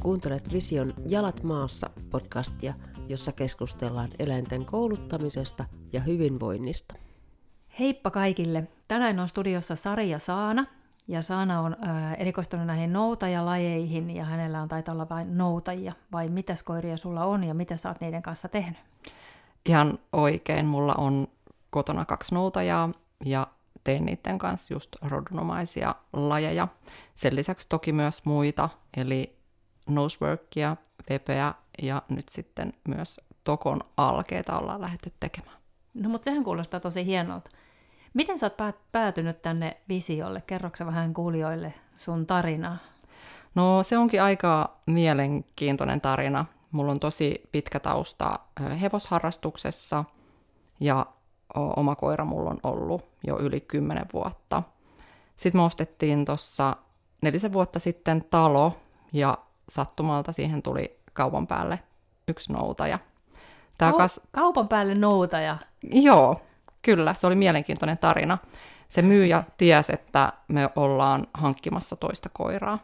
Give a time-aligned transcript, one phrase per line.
[0.00, 2.74] Kuuntelet Vision Jalat maassa podcastia,
[3.08, 6.94] jossa keskustellaan eläinten kouluttamisesta ja hyvinvoinnista.
[7.78, 8.68] Heippa kaikille!
[8.88, 10.66] Tänään on studiossa Sari ja Saana.
[11.08, 15.92] Ja Saana on äh, erikoistunut näihin noutajalajeihin ja hänellä on taitaa olla vain noutajia.
[16.12, 18.78] Vai mitäs koiria sulla on ja mitä sä oot niiden kanssa tehnyt?
[19.66, 20.66] Ihan oikein.
[20.66, 21.28] Mulla on
[21.70, 22.90] kotona kaksi noutajaa
[23.24, 23.46] ja
[23.84, 26.68] teen niiden kanssa just rodunomaisia lajeja.
[27.14, 29.36] Sen lisäksi toki myös muita, eli
[29.88, 30.76] noseworkia,
[31.10, 35.56] vepeä ja nyt sitten myös tokon alkeita ollaan lähdetty tekemään.
[35.94, 37.50] No mutta sehän kuulostaa tosi hienolta.
[38.14, 40.42] Miten sä oot päätynyt tänne visiolle?
[40.46, 42.76] Kerroksä vähän kuulijoille sun tarinaa?
[43.54, 46.44] No se onkin aika mielenkiintoinen tarina.
[46.72, 48.38] Mulla on tosi pitkä tausta
[48.80, 50.04] hevosharrastuksessa
[50.80, 51.06] ja
[51.54, 54.62] oma koira mulla on ollut jo yli 10 vuotta.
[55.36, 56.76] Sitten me ostettiin tuossa
[57.22, 58.80] nelisen vuotta sitten talo
[59.12, 61.78] ja sattumalta siihen tuli kaupan päälle
[62.28, 62.98] yksi noutaja.
[63.78, 64.20] Tää Kau- kas...
[64.32, 65.56] Kaupan päälle noutaja?
[65.92, 66.40] Joo,
[66.82, 68.38] kyllä, se oli mielenkiintoinen tarina.
[68.88, 72.78] Se myyjä tiesi, että me ollaan hankkimassa toista koiraa.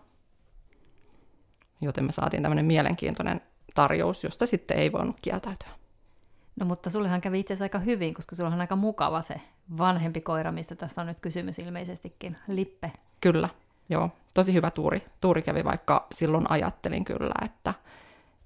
[1.80, 3.40] Joten me saatiin tämmöinen mielenkiintoinen
[3.74, 5.68] tarjous, josta sitten ei voinut kieltäytyä.
[6.60, 9.40] No mutta sullehan kävi itse asiassa aika hyvin, koska sulla on aika mukava se
[9.78, 12.92] vanhempi koira, mistä tässä on nyt kysymys ilmeisestikin, Lippe.
[13.20, 13.48] Kyllä,
[13.88, 14.10] joo.
[14.34, 15.06] Tosi hyvä tuuri.
[15.20, 17.74] Tuuri kävi, vaikka silloin ajattelin kyllä, että,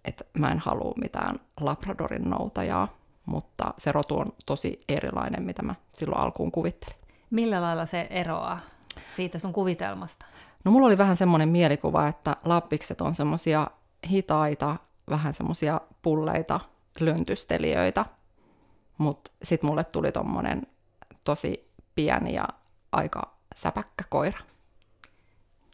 [0.04, 2.88] että mä en halua mitään Labradorin noutajaa,
[3.26, 6.98] mutta se rotu on tosi erilainen, mitä mä silloin alkuun kuvittelin.
[7.30, 8.60] Millä lailla se eroaa
[9.08, 10.26] siitä sun kuvitelmasta?
[10.64, 13.66] No mulla oli vähän semmoinen mielikuva, että lappikset on semmoisia
[14.10, 14.76] hitaita,
[15.10, 16.60] vähän semmoisia pulleita
[17.00, 18.04] löntystelijöitä,
[18.98, 20.66] mutta sitten mulle tuli tommonen
[21.24, 22.48] tosi pieni ja
[22.92, 24.38] aika säpäkkä koira.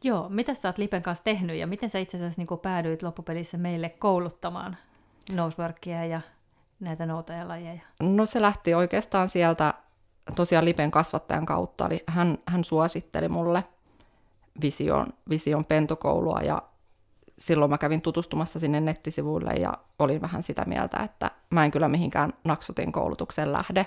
[0.04, 3.56] Joo, mitä sä oot Lipen kanssa tehnyt ja miten sä itse asiassa niin päädyit loppupelissä
[3.56, 4.76] meille kouluttamaan
[5.32, 6.20] noseworkia ja
[6.80, 7.80] näitä noutajalajeja?
[8.02, 9.74] No se lähti oikeastaan sieltä
[10.34, 13.64] tosiaan Lipen kasvattajan kautta, eli hän, hän suositteli mulle
[14.62, 16.62] Vision, Vision pentokoulua ja
[17.38, 21.88] silloin mä kävin tutustumassa sinne nettisivuille ja olin vähän sitä mieltä, että mä en kyllä
[21.88, 23.86] mihinkään naksutin koulutukseen lähde,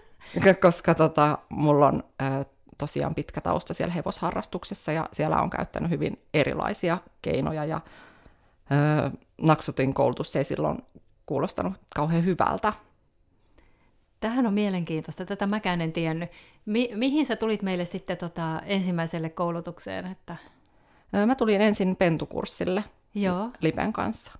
[0.62, 2.46] koska tota, mulla on äh,
[2.78, 9.94] tosiaan pitkä tausta siellä hevosharrastuksessa ja siellä on käyttänyt hyvin erilaisia keinoja ja äh, naksutin
[9.94, 10.78] koulutus ei silloin
[11.26, 12.72] kuulostanut kauhean hyvältä.
[14.20, 16.30] Tähän on mielenkiintoista, tätä mäkään en tiennyt.
[16.66, 20.06] Mi- mihin sä tulit meille sitten tota ensimmäiselle koulutukseen?
[20.06, 20.36] Että...
[21.26, 22.84] Mä tulin ensin pentukurssille
[23.14, 23.50] Joo.
[23.60, 24.32] Lipen kanssa.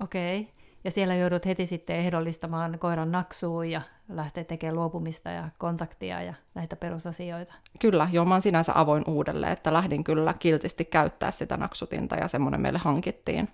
[0.00, 0.40] Okei.
[0.40, 0.52] Okay.
[0.84, 6.34] Ja siellä joudut heti sitten ehdollistamaan koiran naksuun ja lähteä tekemään luopumista ja kontaktia ja
[6.54, 7.54] näitä perusasioita.
[7.80, 12.28] Kyllä, joo, mä oon sinänsä avoin uudelle, että lähdin kyllä kiltisti käyttää sitä naksutinta ja
[12.28, 13.48] semmoinen meille hankittiin,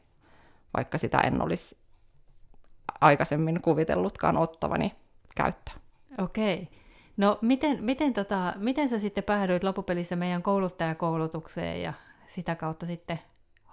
[0.77, 1.79] vaikka sitä en olisi
[3.01, 4.93] aikaisemmin kuvitellutkaan ottavani
[5.37, 5.79] käyttöön.
[6.19, 6.55] Okei.
[6.55, 6.67] Okay.
[7.17, 11.93] No miten, miten, tota, miten sä sitten päädyit loppupelissä meidän kouluttajakoulutukseen ja
[12.27, 13.21] sitä kautta sitten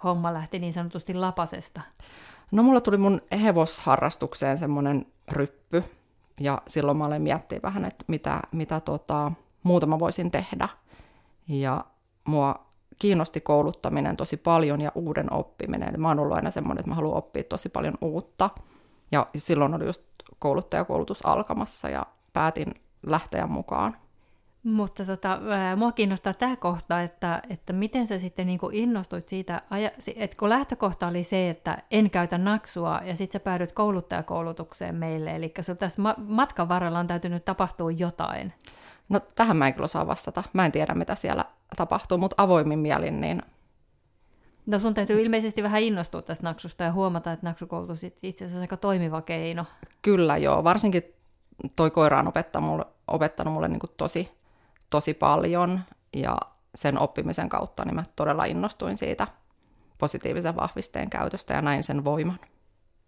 [0.04, 1.80] homma lähti niin sanotusti lapasesta?
[2.52, 5.84] No mulla tuli mun hevosharrastukseen semmoinen ryppy,
[6.40, 9.32] ja silloin mä olen miettinyt vähän, että mitä, mitä tota,
[9.62, 10.68] muuta mä voisin tehdä.
[11.48, 11.84] Ja
[12.24, 12.66] mua
[12.98, 15.88] kiinnosti kouluttaminen tosi paljon ja uuden oppiminen.
[15.88, 18.50] Eli mä oon ollut aina semmoinen, että mä haluan oppia tosi paljon uutta.
[19.12, 20.02] Ja silloin oli just
[20.38, 22.74] kouluttajakoulutus alkamassa ja päätin
[23.06, 23.96] lähteä mukaan.
[24.62, 25.38] Mutta tota,
[25.76, 29.62] mua kiinnostaa tämä kohta, että, että miten sä sitten niin innostuit siitä,
[30.16, 35.36] että kun lähtökohta oli se, että en käytä naksua, ja sitten sä päädyt kouluttajakoulutukseen meille,
[35.36, 38.52] eli sun tässä matkan varrella on täytynyt tapahtua jotain.
[39.08, 40.42] No tähän mä en kyllä saa vastata.
[40.52, 41.44] Mä en tiedä, mitä siellä
[41.76, 43.42] tapahtuu, mutta avoimin mielin niin...
[44.66, 48.76] No sun täytyy ilmeisesti vähän innostua tästä naksusta ja huomata, että naksukoulutus itse asiassa aika
[48.76, 49.64] toimiva keino.
[50.02, 51.02] Kyllä joo, varsinkin
[51.76, 54.41] toi koira on opettanut mulle, opettanut mulle niin tosi
[54.92, 55.80] tosi paljon
[56.16, 56.36] ja
[56.74, 59.26] sen oppimisen kautta niin mä todella innostuin siitä
[59.98, 62.38] positiivisen vahvisteen käytöstä ja näin sen voiman.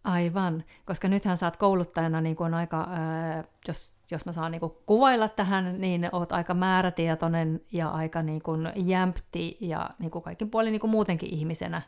[0.04, 4.72] Aivan, koska nythän saat kouluttajana niin kuin aika, ää, jos, jos mä saan niin kuin
[4.86, 10.50] kuvailla tähän, niin oot aika määrätietoinen ja aika niin kuin jämpti ja niin kuin kaikin
[10.50, 11.82] puolin niin kuin muutenkin ihmisenä.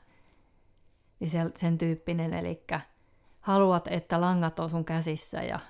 [1.21, 2.65] Niin se, sen tyyppinen, eli
[3.41, 5.61] haluat, että langat on sun käsissä ja,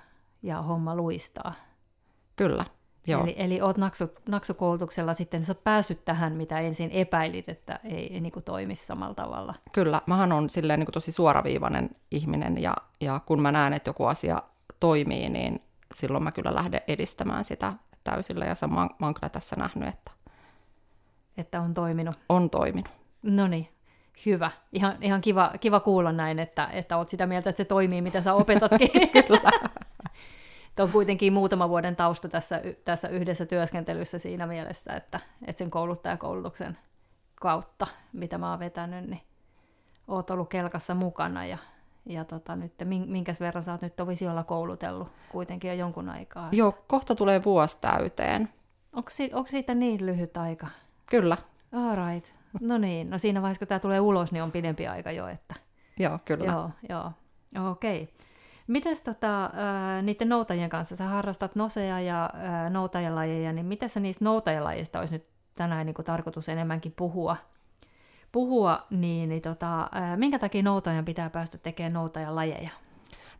[0.43, 1.53] ja homma luistaa.
[2.35, 2.65] Kyllä.
[3.07, 3.23] Joo.
[3.23, 8.19] Eli, eli olet naksu, naksukoulutuksella sitten, sä päässyt tähän, mitä ensin epäilit, että ei, ei
[8.19, 9.53] niin kuin toimi samalla tavalla.
[9.71, 13.89] Kyllä, mähän on silleen niin kuin tosi suoraviivainen ihminen, ja, ja kun mä näen, että
[13.89, 14.41] joku asia
[14.79, 15.61] toimii, niin
[15.95, 17.73] silloin mä kyllä lähden edistämään sitä
[18.03, 18.45] täysillä.
[18.45, 20.11] Ja se mä, mä oon kyllä tässä nähnyt, että
[21.37, 22.15] Että on toiminut.
[22.29, 22.91] on toiminut.
[23.23, 23.67] No niin,
[24.25, 24.51] hyvä.
[24.73, 28.21] Ihan, ihan kiva, kiva kuulla näin, että, että oot sitä mieltä, että se toimii, mitä
[28.21, 28.89] sä opetatkin.
[29.27, 29.49] Kyllä.
[30.83, 36.77] on kuitenkin muutama vuoden tausta tässä, tässä yhdessä työskentelyssä siinä mielessä, että, että sen kouluttajakoulutuksen
[37.35, 39.21] kautta, mitä mä oon vetänyt, niin
[40.07, 41.57] oot ollut kelkassa mukana ja,
[42.05, 46.49] ja tota, nyt, min- minkäs verran sä oot nyt visiolla koulutellut kuitenkin jo jonkun aikaa.
[46.51, 48.49] Joo, kohta tulee vuosi täyteen.
[48.93, 50.67] Onko, si- onko siitä niin lyhyt aika?
[51.05, 51.37] Kyllä,
[51.73, 52.31] All right.
[52.61, 55.55] No niin, no siinä vaiheessa kun tämä tulee ulos, niin on pidempi aika jo, että
[55.99, 56.45] joo, kyllä.
[56.45, 57.11] Joo, joo.
[57.71, 58.03] Okei.
[58.03, 58.15] Okay.
[58.67, 63.99] Mites tota, äh, niiden noutajien kanssa, sä harrastat noseja ja äh, noutajalajeja, niin miten sä
[63.99, 67.37] niistä noutajalajeista olisi nyt tänään niin tarkoitus enemmänkin puhua,
[68.31, 72.69] puhua niin, niin tota, äh, minkä takia noutajan pitää päästä tekemään noutajalajeja?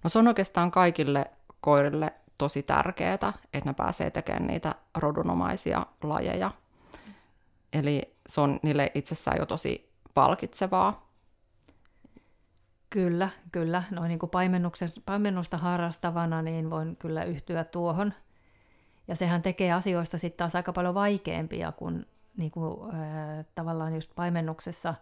[0.03, 1.25] No se on oikeastaan kaikille
[1.61, 6.51] koirille tosi tärkeää, että ne pääsee tekemään niitä rodunomaisia lajeja.
[7.73, 11.06] Eli se on niille itsessään jo tosi palkitsevaa.
[12.89, 13.83] Kyllä, kyllä.
[13.91, 14.31] Noin niin kuin
[15.05, 18.13] paimennusta harrastavana, niin voin kyllä yhtyä tuohon.
[19.07, 22.05] Ja sehän tekee asioista sitten taas aika paljon vaikeampia, kun
[22.37, 24.93] niin kuin, äh, tavallaan just paimennuksessa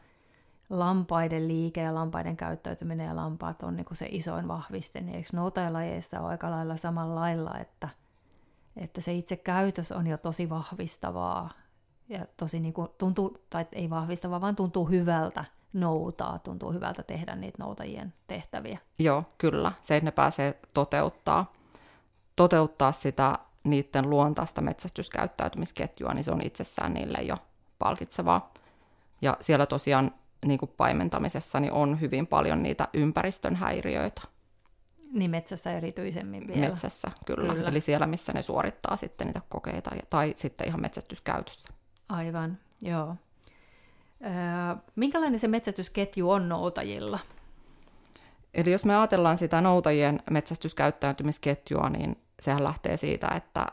[0.69, 5.01] lampaiden liike ja lampaiden käyttäytyminen ja lampaat on niin kuin se isoin vahviste.
[5.01, 7.89] Niin eikö noutajalajeissa ole aika lailla samalla lailla, että,
[8.77, 11.49] että se itse käytös on jo tosi vahvistavaa
[12.09, 15.45] ja tosi niin kuin tuntuu, tai ei vahvistavaa, vaan tuntuu hyvältä
[15.75, 18.79] noutaa, tuntuu hyvältä tehdä niitä noutajien tehtäviä.
[18.99, 19.71] Joo, kyllä.
[19.81, 21.53] Se, että ne pääsee toteuttaa,
[22.35, 27.37] toteuttaa sitä niiden luontaista metsästyskäyttäytymisketjua, niin se on itsessään niille jo
[27.79, 28.53] palkitsevaa.
[29.21, 30.11] Ja siellä tosiaan
[30.45, 34.21] niin kuin paimentamisessa niin on hyvin paljon niitä ympäristön häiriöitä
[35.13, 36.69] Niin metsässä erityisemmin vielä.
[36.69, 37.53] metsässä, kyllä.
[37.53, 37.69] Kyllä.
[37.69, 41.69] Eli siellä, missä ne suorittaa sitten niitä kokeita tai sitten ihan metsästyskäytössä.
[42.09, 43.15] Aivan, joo.
[44.25, 44.31] Öö,
[44.95, 47.19] minkälainen se metsästysketju on noutajilla?
[48.53, 53.65] Eli jos me ajatellaan sitä noutajien metsästyskäyttäytymisketjua, niin sehän lähtee siitä, että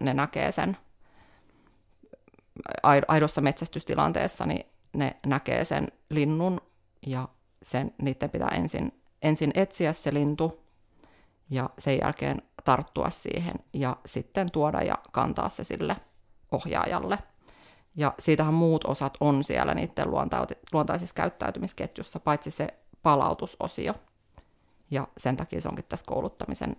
[0.00, 0.76] ne näkee sen
[2.82, 6.60] ai- aidossa metsästystilanteessa, niin ne näkee sen linnun
[7.06, 7.28] ja
[7.62, 8.92] sen, niiden pitää ensin,
[9.22, 10.60] ensin etsiä se lintu
[11.50, 15.96] ja sen jälkeen tarttua siihen ja sitten tuoda ja kantaa se sille
[16.52, 17.18] ohjaajalle.
[17.96, 22.68] Ja siitähän muut osat on siellä niiden luonta- luontaisessa käyttäytymisketjussa, paitsi se
[23.02, 23.94] palautusosio.
[24.90, 26.76] Ja sen takia se onkin tässä kouluttamisen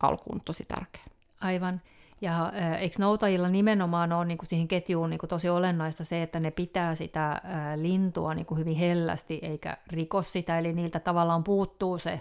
[0.00, 1.02] alkuun tosi tärkeä.
[1.40, 1.80] Aivan.
[2.20, 6.22] Ja äh, eikö noutajilla nimenomaan ole niin kuin siihen ketjuun niin kuin tosi olennaista se,
[6.22, 7.40] että ne pitää sitä äh,
[7.76, 12.20] lintua niin kuin hyvin hellästi eikä riko sitä, eli niiltä tavallaan puuttuu se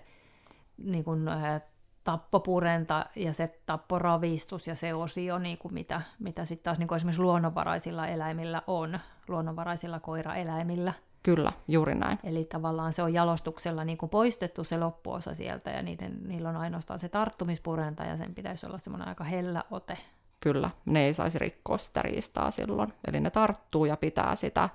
[0.78, 1.62] niin kuin, äh,
[2.04, 6.96] tappopurenta ja se tapporavistus ja se osio, niin kuin mitä, mitä sitten taas niin kuin
[6.96, 10.94] esimerkiksi luonnonvaraisilla eläimillä on, luonnonvaraisilla koiraeläimillä.
[11.24, 12.20] Kyllä, juuri näin.
[12.24, 16.58] Eli tavallaan se on jalostuksella niin kuin poistettu se loppuosa sieltä ja niiden, niillä on
[16.58, 19.98] ainoastaan se tarttumispurenta ja sen pitäisi olla semmoinen aika hellä ote.
[20.40, 22.94] Kyllä, ne ei saisi rikkoa sitä riistaa silloin.
[23.08, 24.70] Eli ne tarttuu ja pitää sitä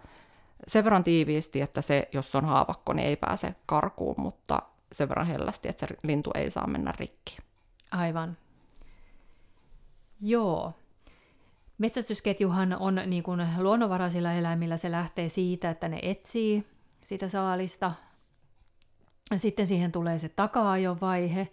[0.67, 4.63] sen verran tiiviisti, että se, jos on haavakko, niin ei pääse karkuun, mutta
[4.93, 7.39] sen verran hellästi, että se lintu ei saa mennä rikki.
[7.91, 8.37] Aivan.
[10.21, 10.73] Joo.
[11.79, 16.67] Metsästysketjuhan on niin kuin luonnonvaraisilla eläimillä, se lähtee siitä, että ne etsii
[17.05, 17.93] sitä saalista.
[19.37, 21.49] Sitten siihen tulee se taka-ajovaihe,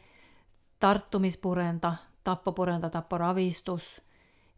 [0.79, 4.01] tarttumispurenta, tappopurenta, tapporavistus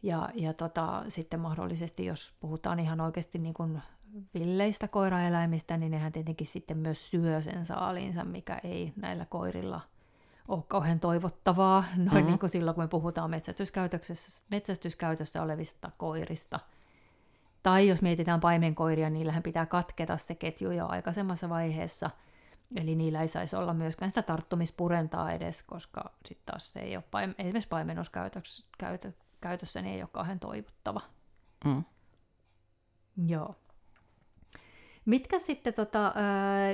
[0.03, 3.81] ja, ja tota, sitten mahdollisesti, jos puhutaan ihan oikeasti niin kuin
[4.33, 9.81] villeistä koiraeläimistä, niin nehän tietenkin sitten myös syö sen saaliinsa, mikä ei näillä koirilla
[10.47, 12.15] ole kauhean toivottavaa, noin Mhm.
[12.15, 12.27] mm-hmm.
[12.27, 14.13] niin kuin silloin, kun me puhutaan metsästyskäytössä,
[14.51, 16.59] metsästyskäytössä olevista koirista.
[17.63, 22.09] Tai jos mietitään paimenkoiria, niillähän pitää katketa se ketju jo aikaisemmassa vaiheessa,
[22.75, 27.03] eli niillä ei saisi olla myöskään sitä tarttumispurentaa edes, koska sitten taas se ei ole,
[27.11, 29.11] paim- esimerkiksi paimennuskäytössä käytö,
[29.41, 31.01] käytössä niin ei ole kauhean toivottava.
[31.65, 31.83] Mm.
[33.27, 33.55] Joo.
[35.07, 36.13] Mitkä sitten, tota,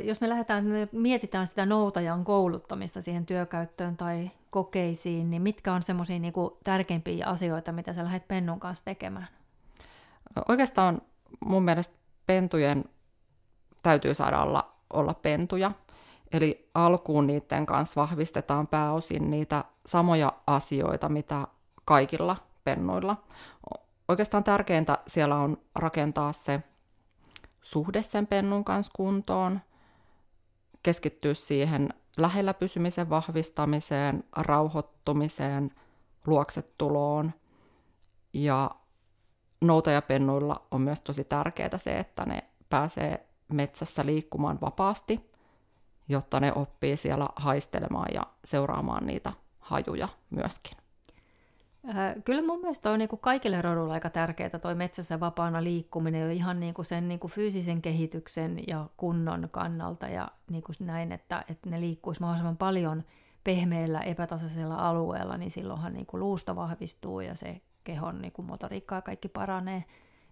[0.04, 6.20] jos me lähdetään, mietitään sitä noutajan kouluttamista siihen työkäyttöön tai kokeisiin, niin mitkä on semmoisia
[6.20, 9.28] niinku tärkeimpiä asioita, mitä sä lähdet pennun kanssa tekemään?
[10.50, 11.02] Oikeastaan
[11.46, 11.96] mun mielestä
[12.28, 12.86] pentujen
[13.84, 15.72] täytyy saada olla, olla pentuja.
[16.34, 21.48] Eli alkuun niiden kanssa vahvistetaan pääosin niitä samoja asioita, mitä
[21.86, 23.18] kaikilla pennuilla.
[24.08, 26.64] Oikeastaan tärkeintä siellä on rakentaa se
[27.64, 29.62] suhde sen pennun kanssa kuntoon,
[30.84, 35.72] keskittyä siihen lähellä pysymisen vahvistamiseen, rauhoittumiseen,
[36.28, 37.32] luoksetuloon.
[38.34, 38.72] Ja
[39.62, 45.32] noutajapennuilla on myös tosi tärkeää se, että ne pääsee metsässä liikkumaan vapaasti,
[46.08, 50.83] jotta ne oppii siellä haistelemaan ja seuraamaan niitä hajuja myöskin.
[52.26, 56.60] Kyllä mun mielestä on niin kaikille roduilla aika tärkeää toi metsässä vapaana liikkuminen jo ihan
[56.60, 61.46] niin kuin sen niin kuin fyysisen kehityksen ja kunnon kannalta ja niin kuin näin, että,
[61.48, 63.04] että ne liikkuisi mahdollisimman paljon
[63.44, 69.02] pehmeällä epätasaisella alueella, niin silloinhan niin kuin luusta vahvistuu ja se kehon niin kuin motoriikkaa
[69.02, 69.84] kaikki paranee.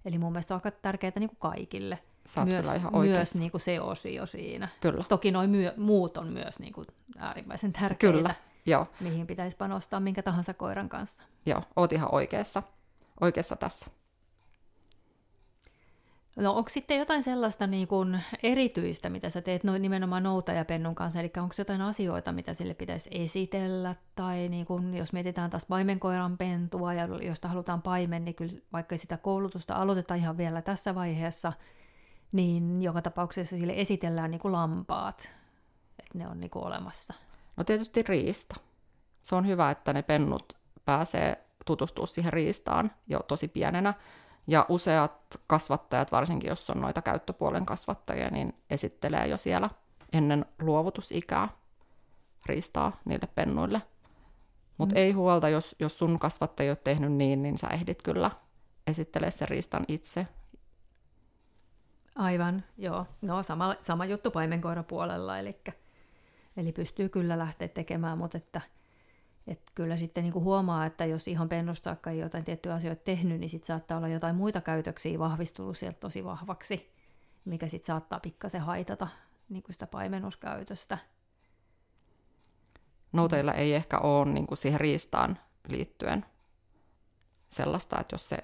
[0.05, 1.99] Eli mun mielestä on aika tärkeää niin kuin kaikille.
[2.25, 4.67] Sä myös, ihan myös niin kuin se osio siinä.
[4.81, 5.03] Kyllä.
[5.09, 8.17] Toki noin myö- muut on myös niin kuin äärimmäisen tärkeitä.
[8.17, 8.35] Kyllä.
[8.65, 8.87] Joo.
[8.99, 11.23] mihin pitäisi panostaa minkä tahansa koiran kanssa.
[11.45, 12.63] Joo, oot ihan oikeassa,
[13.21, 13.87] oikeassa tässä.
[16.35, 21.19] No onko sitten jotain sellaista niin kuin erityistä, mitä sä teet no, nimenomaan noutajapennun kanssa,
[21.19, 26.37] eli onko jotain asioita, mitä sille pitäisi esitellä, tai niin kuin, jos mietitään taas paimenkoiran
[26.37, 31.53] pentua, ja josta halutaan paimen, niin kyllä vaikka sitä koulutusta aloitetaan ihan vielä tässä vaiheessa,
[32.33, 35.29] niin joka tapauksessa sille esitellään niin kuin lampaat,
[35.99, 37.13] että ne on niin kuin olemassa.
[37.57, 38.55] No tietysti riista.
[39.23, 43.93] Se on hyvä, että ne pennut pääsee tutustua siihen riistaan jo tosi pienenä.
[44.47, 49.69] Ja useat kasvattajat, varsinkin jos on noita käyttöpuolen kasvattajia, niin esittelee jo siellä
[50.13, 51.49] ennen luovutusikää
[52.45, 53.81] riistaa niille pennuille.
[54.77, 54.97] Mutta mm.
[54.97, 58.31] ei huolta, jos, jos sun kasvattaja ei ole tehnyt niin, niin sä ehdit kyllä
[58.87, 60.27] esittelee sen riistan itse.
[62.15, 63.05] Aivan, joo.
[63.21, 65.61] No sama, sama juttu paimenkoirapuolella, eli
[66.57, 68.61] Eli pystyy kyllä lähteä tekemään, mutta että,
[69.47, 73.03] että kyllä sitten niin kuin huomaa, että jos ihan pennusta saakka ei jotain tiettyjä asioita
[73.03, 76.91] tehnyt, niin sitten saattaa olla jotain muita käytöksiä vahvistunut sieltä tosi vahvaksi,
[77.45, 79.07] mikä sitten saattaa pikkasen haitata
[79.49, 80.97] niin kuin sitä paimennuskäytöstä.
[83.13, 86.25] Nouteilla ei ehkä ole niin kuin siihen riistaan liittyen
[87.49, 88.37] sellaista, että jos se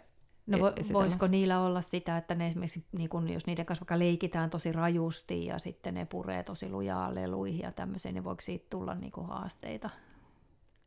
[0.47, 3.99] No vo, voisiko niillä olla sitä, että ne esimerkiksi, niin kun, jos niiden kanssa vaikka
[3.99, 8.65] leikitään tosi rajusti ja sitten ne puree tosi lujaa leluihin ja tämmöiseen, niin voiko siitä
[8.69, 9.89] tulla niin kuin haasteita?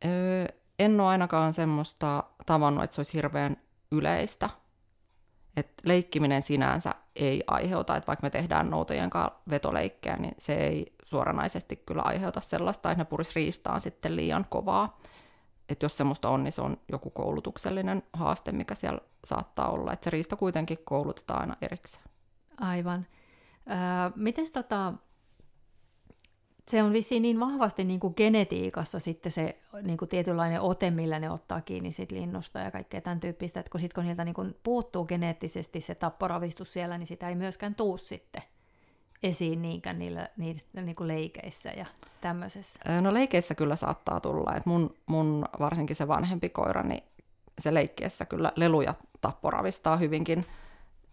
[0.05, 0.45] Öö,
[0.79, 3.57] en ole ainakaan semmoista tavannut, että se olisi hirveän
[3.91, 4.49] yleistä.
[5.57, 10.93] Et leikkiminen sinänsä ei aiheuta, että vaikka me tehdään noutojen kanssa vetoleikkejä, niin se ei
[11.03, 14.99] suoranaisesti kyllä aiheuta sellaista, että ne purisi riistaan sitten liian kovaa
[15.69, 19.93] että jos semmoista on, niin se on joku koulutuksellinen haaste, mikä siellä saattaa olla.
[19.93, 22.03] Että se riista kuitenkin koulutetaan aina erikseen.
[22.57, 23.05] Aivan.
[23.69, 23.77] Öö,
[24.15, 24.93] Miten tota,
[26.67, 31.19] se on vissiin niin vahvasti niin kuin genetiikassa sitten se niin kuin tietynlainen ote, millä
[31.19, 34.35] ne ottaa kiinni sit linnusta ja kaikkea tämän tyyppistä, että kun, sit, kun niiltä niin
[34.35, 38.43] kuin puuttuu geneettisesti se tapporavistus siellä, niin sitä ei myöskään tuu sitten
[39.23, 41.85] esiin niinkään niillä, niissä niin kuin leikeissä ja
[42.21, 43.01] tämmöisessä?
[43.01, 44.55] No leikeissä kyllä saattaa tulla.
[44.55, 47.03] Et mun, mun varsinkin se vanhempi koira, niin
[47.59, 50.45] se leikkiessä kyllä leluja tapporavistaa hyvinkin,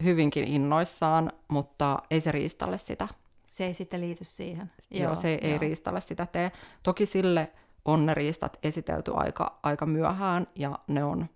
[0.03, 3.07] hyvinkin innoissaan, mutta ei se riistalle sitä.
[3.47, 4.71] Se ei sitten liity siihen.
[4.91, 5.59] Joo, joo se ei joo.
[5.59, 6.51] riistalle sitä tee.
[6.83, 7.51] Toki sille
[7.85, 11.29] on ne riistat esitelty aika, aika myöhään ja ne on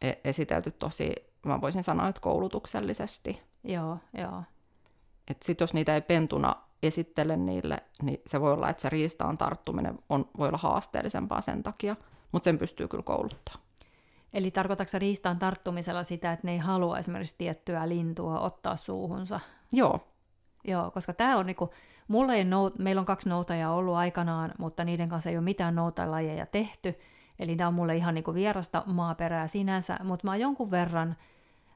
[0.00, 1.12] e- esitelty tosi,
[1.46, 3.42] mä voisin sanoa, että koulutuksellisesti.
[3.64, 4.42] Joo, joo.
[5.30, 9.38] Että sitten jos niitä ei pentuna esittele niille, niin se voi olla, että se riistaan
[9.38, 11.96] tarttuminen on, voi olla haasteellisempaa sen takia,
[12.32, 13.68] mutta sen pystyy kyllä kouluttamaan.
[14.32, 19.40] Eli tarkoitatko riistaan tarttumisella sitä, että ne ei halua esimerkiksi tiettyä lintua ottaa suuhunsa?
[19.72, 20.08] Joo.
[20.64, 21.70] Joo, koska tämä on niinku,
[22.08, 25.74] mulla ei nou, meillä on kaksi noutajaa ollut aikanaan, mutta niiden kanssa ei ole mitään
[25.74, 26.94] noutalajeja tehty,
[27.38, 31.16] eli nämä on mulle ihan niinku vierasta maaperää sinänsä, mutta mä oon jonkun verran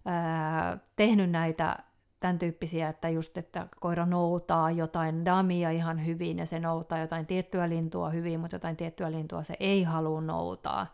[0.04, 1.78] ää, tehnyt näitä
[2.22, 7.26] tämän tyyppisiä, että just, että koira noutaa jotain damia ihan hyvin ja se noutaa jotain
[7.26, 10.86] tiettyä lintua hyvin, mutta jotain tiettyä lintua se ei halua noutaa.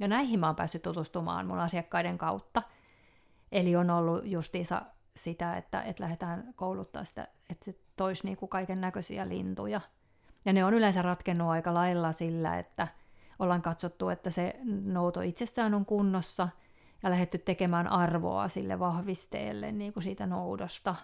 [0.00, 2.62] Ja näihin mä oon päässyt tutustumaan mun asiakkaiden kautta.
[3.52, 4.82] Eli on ollut justiinsa
[5.16, 9.80] sitä, että, että lähdetään kouluttaa sitä, että se toisi niinku kaiken näköisiä lintuja.
[10.44, 12.88] Ja ne on yleensä ratkennut aika lailla sillä, että
[13.38, 16.48] ollaan katsottu, että se nouto itsessään on kunnossa–
[17.02, 20.96] ja lähdetty tekemään arvoa sille vahvisteelle niin kuin siitä noudosta.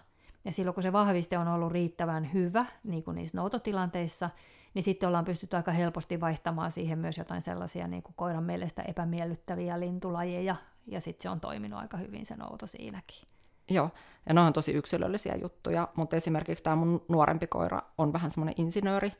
[0.45, 4.29] Ja silloin kun se vahviste on ollut riittävän hyvä, niin kuin niissä noutotilanteissa,
[4.73, 8.81] niin sitten ollaan pystytty aika helposti vaihtamaan siihen myös jotain sellaisia niin kuin koiran mielestä
[8.81, 10.55] epämiellyttäviä lintulajeja,
[10.87, 13.21] ja sitten se on toiminut aika hyvin se nouto siinäkin.
[13.69, 13.89] Joo,
[14.27, 18.55] ja ne on tosi yksilöllisiä juttuja, mutta esimerkiksi tämä mun nuorempi koira on vähän semmoinen
[18.57, 19.13] insinööri,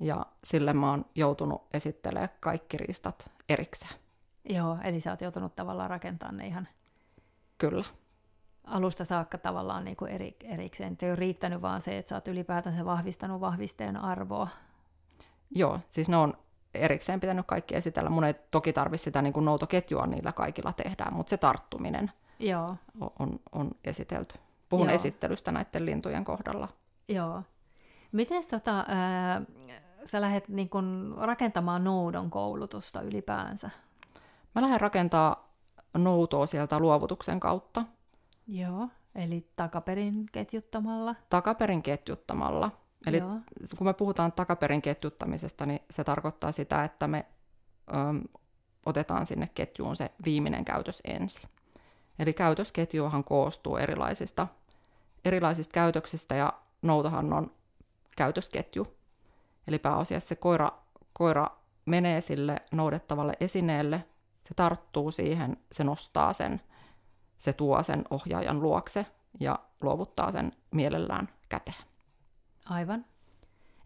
[0.00, 3.94] ja sille mä oon joutunut esittelemään kaikki riistat erikseen.
[4.48, 6.68] Joo, eli sä oot joutunut tavallaan rakentamaan ne ihan
[7.58, 7.84] Kyllä.
[8.64, 10.98] alusta saakka tavallaan niin kuin eri, erikseen.
[11.02, 14.48] Ei ole riittänyt vaan se, että sä oot ylipäätänsä vahvistanut vahvisteen arvoa.
[15.50, 16.34] Joo, siis ne on
[16.74, 18.10] erikseen pitänyt kaikki esitellä.
[18.10, 22.76] Mun ei toki tarvitse sitä niin kuin noutoketjua niillä kaikilla tehdään, mutta se tarttuminen Joo,
[23.18, 24.34] on, on, esitelty.
[24.68, 24.94] Puhun Joo.
[24.94, 26.68] esittelystä näiden lintujen kohdalla.
[27.08, 27.42] joo.
[28.12, 29.42] Miten tota, ää,
[30.04, 33.70] sä lähdet niin kun rakentamaan noudon koulutusta ylipäänsä?
[34.54, 35.50] Mä lähden rakentaa
[35.98, 37.84] noutoa sieltä luovutuksen kautta,
[38.46, 41.14] Joo, eli takaperin ketjuttamalla.
[41.30, 42.70] takaperin ketjuttamalla.
[43.06, 43.38] Eli Joo.
[43.78, 47.26] kun me puhutaan takaperin ketjuttamisesta, niin se tarkoittaa sitä, että me
[47.94, 48.22] öm,
[48.86, 51.48] otetaan sinne ketjuun se viimeinen käytös ensin.
[52.18, 54.46] Eli käytösketjuhan koostuu erilaisista,
[55.24, 56.52] erilaisista käytöksistä ja
[56.82, 57.52] noutahan on
[58.16, 58.86] käytösketju.
[59.68, 60.70] Eli pääasiassa se koira,
[61.12, 61.46] koira
[61.86, 64.04] menee sille noudettavalle esineelle,
[64.50, 66.60] se tarttuu siihen, se nostaa sen,
[67.38, 69.06] se tuo sen ohjaajan luokse
[69.40, 71.76] ja luovuttaa sen mielellään käteen.
[72.64, 73.04] Aivan.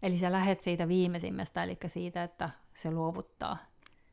[0.03, 3.57] Eli sä lähet siitä viimeisimmästä, eli siitä, että se luovuttaa.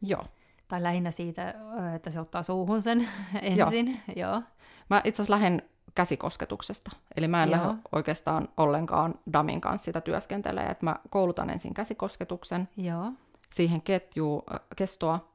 [0.02, 0.25] Joo.
[0.68, 1.54] Tai lähinnä siitä,
[1.94, 3.09] että se ottaa suuhun sen
[3.42, 4.00] ensin.
[4.16, 4.30] Joo.
[4.30, 4.42] Joo.
[4.90, 5.62] Mä itse asiassa lähden
[5.94, 6.90] käsikosketuksesta.
[7.16, 7.59] Eli mä en Joo.
[7.59, 13.12] lähde oikeastaan ollenkaan Damin kanssa sitä työskentelee, että mä koulutan ensin käsikosketuksen, Joo.
[13.52, 15.32] siihen ketjuu äh, kestoa,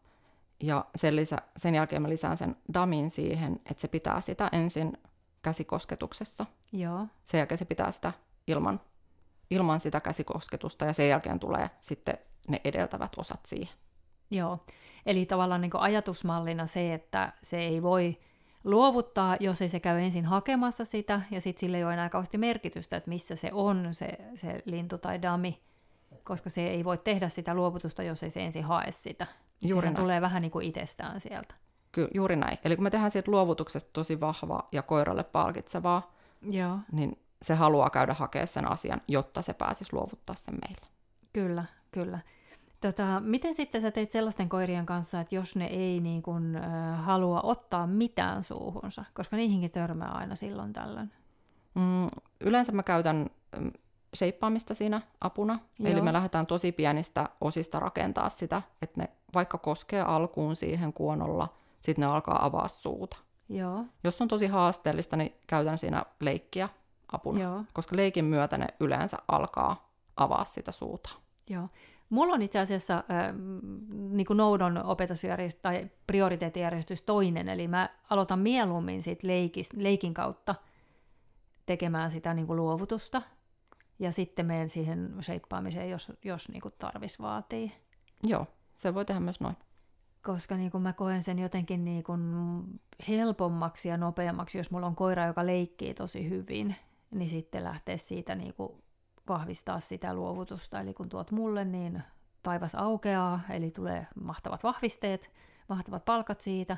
[0.63, 4.97] ja sen, lisä, sen jälkeen mä lisään sen Damin siihen, että se pitää sitä ensin
[5.41, 6.45] käsikosketuksessa.
[6.71, 7.07] Joo.
[7.23, 8.13] Sen jälkeen se pitää sitä
[8.47, 8.81] ilman,
[9.49, 13.77] ilman sitä käsikosketusta, ja sen jälkeen tulee sitten ne edeltävät osat siihen.
[14.31, 14.59] Joo.
[15.05, 18.17] Eli tavallaan niin ajatusmallina se, että se ei voi
[18.63, 22.37] luovuttaa, jos ei se käy ensin hakemassa sitä, ja sitten sille ei ole enää kauheasti
[22.37, 25.61] merkitystä, että missä se on, se, se lintu tai dami,
[26.23, 29.27] koska se ei voi tehdä sitä luovutusta, jos ei se ensin hae sitä.
[29.61, 30.03] Juuri Sehän näin.
[30.03, 31.55] tulee vähän niin kuin itsestään sieltä.
[31.91, 32.57] Kyllä, juuri näin.
[32.63, 37.89] Eli kun me tehdään siitä luovutuksesta tosi vahvaa ja koiralle palkitsevaa, Joo, niin se haluaa
[37.89, 40.87] käydä hakemaan sen asian, jotta se pääsisi luovuttaa sen meille.
[41.33, 42.19] kyllä, kyllä.
[42.81, 47.03] Tota, miten sitten sä teet sellaisten koirien kanssa, että jos ne ei niin kuin, äh,
[47.05, 51.11] halua ottaa mitään suuhunsa, koska niihinkin törmää aina silloin tällöin?
[51.75, 52.07] Mm,
[52.41, 53.29] yleensä mä käytän
[54.15, 55.91] shapeaamista siinä apuna, Joo.
[55.91, 61.53] eli me lähdetään tosi pienistä osista rakentaa sitä, että ne vaikka koskee alkuun siihen kuonolla,
[61.81, 63.17] sitten ne alkaa avaa suuta.
[63.49, 66.69] Joo, Jos on tosi haasteellista, niin käytän siinä leikkiä
[67.11, 67.63] apuna, Joo.
[67.73, 71.09] koska leikin myötä ne yleensä alkaa avaa sitä suuta.
[71.49, 71.69] Joo.
[72.09, 73.03] Mulla on itse asiassa äh,
[73.89, 80.55] niin kuin noudon opetusjärjestys tai prioriteettijärjestys toinen, eli mä aloitan mieluummin siitä leikis, leikin kautta
[81.65, 83.21] tekemään sitä niin kuin luovutusta,
[83.99, 87.71] ja sitten menen siihen shapeaamiseen, jos, jos niin kuin tarvis vaatii.
[88.23, 89.57] Joo, se voi tehdä myös noin.
[90.23, 92.21] Koska niin kuin mä koen sen jotenkin niin kuin
[93.07, 96.75] helpommaksi ja nopeammaksi, jos mulla on koira, joka leikkii tosi hyvin,
[97.11, 98.83] niin sitten lähtee siitä niin kuin
[99.27, 100.79] vahvistaa sitä luovutusta.
[100.79, 102.03] Eli kun tuot mulle, niin
[102.43, 105.31] taivas aukeaa, eli tulee mahtavat vahvisteet,
[105.69, 106.77] mahtavat palkat siitä.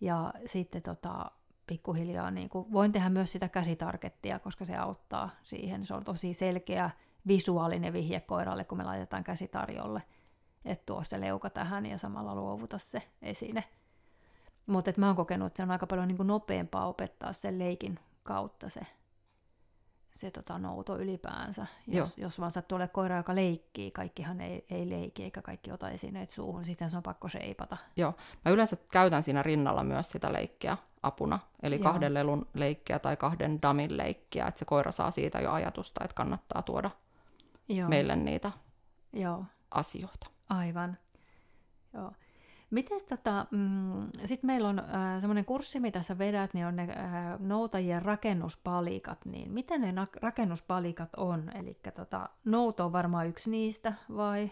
[0.00, 1.30] Ja sitten tota,
[1.68, 5.86] pikkuhiljaa niin kuin, voin tehdä myös sitä käsitarkettia, koska se auttaa siihen.
[5.86, 6.90] Se on tosi selkeä
[7.26, 10.02] visuaalinen vihje koiralle, kun me laitetaan käsitarjolle,
[10.64, 13.64] että tuo se leuka tähän ja samalla luovuta se esine.
[14.66, 17.98] Mutta mä oon kokenut, että se on aika paljon niin kuin nopeampaa opettaa sen leikin
[18.22, 18.80] kautta se,
[20.12, 21.66] se tota, nouto ylipäänsä.
[21.86, 25.90] Jos, jos vaan sattuu olemaan koira, joka leikkii, kaikkihan ei, ei leiki eikä kaikki ota
[25.90, 27.76] esineet suuhun, sitten se on pakko seipata.
[27.96, 31.82] Joo, mä yleensä käytän siinä rinnalla myös sitä leikkiä apuna, eli Joo.
[31.82, 36.14] kahden lelun leikkiä tai kahden damin leikkiä, että se koira saa siitä jo ajatusta, että
[36.14, 36.90] kannattaa tuoda
[37.68, 38.52] Joo, meille niitä
[39.12, 40.26] Joo, asioita.
[40.48, 40.98] aivan.
[41.94, 42.12] Joo.
[42.70, 46.82] Miten tota, mm, sitten meillä on äh, semmoinen kurssi, mitä sä vedät, niin on ne
[46.82, 51.50] äh, noutajien rakennuspalikat, niin miten ne rakennuspalikat on?
[51.54, 54.50] Eli tota, nouto on varmaan yksi niistä, vai?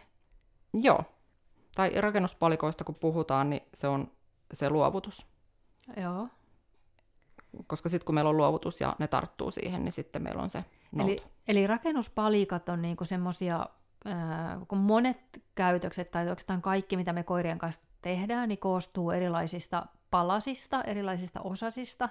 [0.74, 1.04] Joo,
[1.74, 4.10] tai rakennuspalikoista kun puhutaan, niin se on
[4.52, 5.26] se luovutus.
[5.96, 6.28] Joo.
[7.66, 10.64] Koska sitten kun meillä on luovutus ja ne tarttuu siihen, niin sitten meillä on se
[10.92, 11.12] nouto.
[11.12, 13.66] Eli, eli rakennuspalikat on niinku semmoisia,
[14.68, 15.18] kun monet
[15.54, 22.08] käytökset tai oikeastaan kaikki, mitä me koirien kanssa tehdään, niin koostuu erilaisista palasista, erilaisista osasista.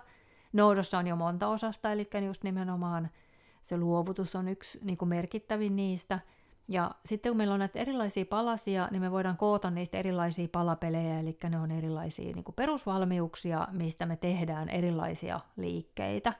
[0.53, 3.09] Noudossa on jo monta osasta, eli just nimenomaan
[3.61, 6.19] se luovutus on yksi niin kuin merkittävin niistä.
[6.67, 11.19] Ja sitten kun meillä on näitä erilaisia palasia, niin me voidaan koota niistä erilaisia palapelejä,
[11.19, 16.33] eli ne on erilaisia niin kuin perusvalmiuksia, mistä me tehdään erilaisia liikkeitä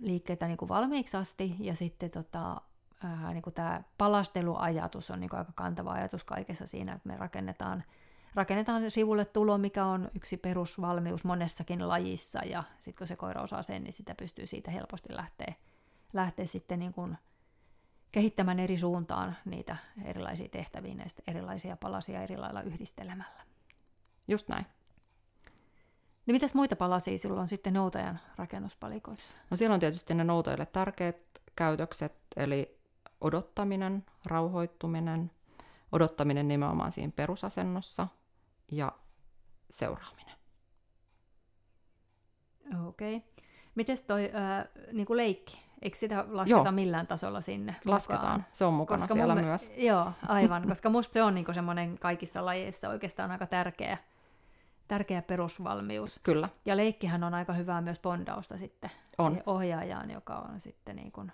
[0.00, 2.60] liikkeitä niin kuin valmiiksi asti, ja sitten tota,
[3.04, 7.16] ää, niin kuin tämä palasteluajatus on niin kuin aika kantava ajatus kaikessa siinä, että me
[7.16, 7.84] rakennetaan,
[8.34, 13.62] rakennetaan sivulle tulo, mikä on yksi perusvalmius monessakin lajissa, ja sitten kun se koira osaa
[13.62, 15.54] sen, niin sitä pystyy siitä helposti lähteä,
[16.12, 17.18] lähteä sitten niin kuin
[18.12, 23.40] kehittämään eri suuntaan niitä erilaisia tehtäviä, näistä erilaisia palasia eri lailla yhdistelemällä.
[24.28, 24.66] Just näin.
[26.26, 29.36] Niin mitäs muita palasia silloin sitten noutajan rakennuspalikoissa?
[29.50, 31.16] No siellä on tietysti ne noutajille tärkeät
[31.56, 32.78] käytökset, eli
[33.20, 35.30] odottaminen, rauhoittuminen,
[35.92, 38.08] odottaminen nimenomaan siinä perusasennossa
[38.70, 38.92] ja
[39.70, 40.34] seuraaminen.
[42.86, 43.16] Okei.
[43.16, 43.28] Okay.
[43.74, 45.60] Mites toi äh, niinku leikki?
[45.82, 46.72] Eikö sitä lasketa joo.
[46.72, 48.46] millään tasolla sinne Lasketaan, mukaan?
[48.52, 49.72] se on mukana koska siellä mulle, myös.
[49.76, 53.98] Joo, aivan, koska musta se on niinku semmoinen kaikissa lajeissa oikeastaan aika tärkeä,
[54.88, 56.20] tärkeä perusvalmius.
[56.22, 56.48] Kyllä.
[56.64, 59.42] Ja leikkihän on aika hyvää myös bondausta sitten on.
[59.46, 61.26] ohjaajaan, joka on sitten niinku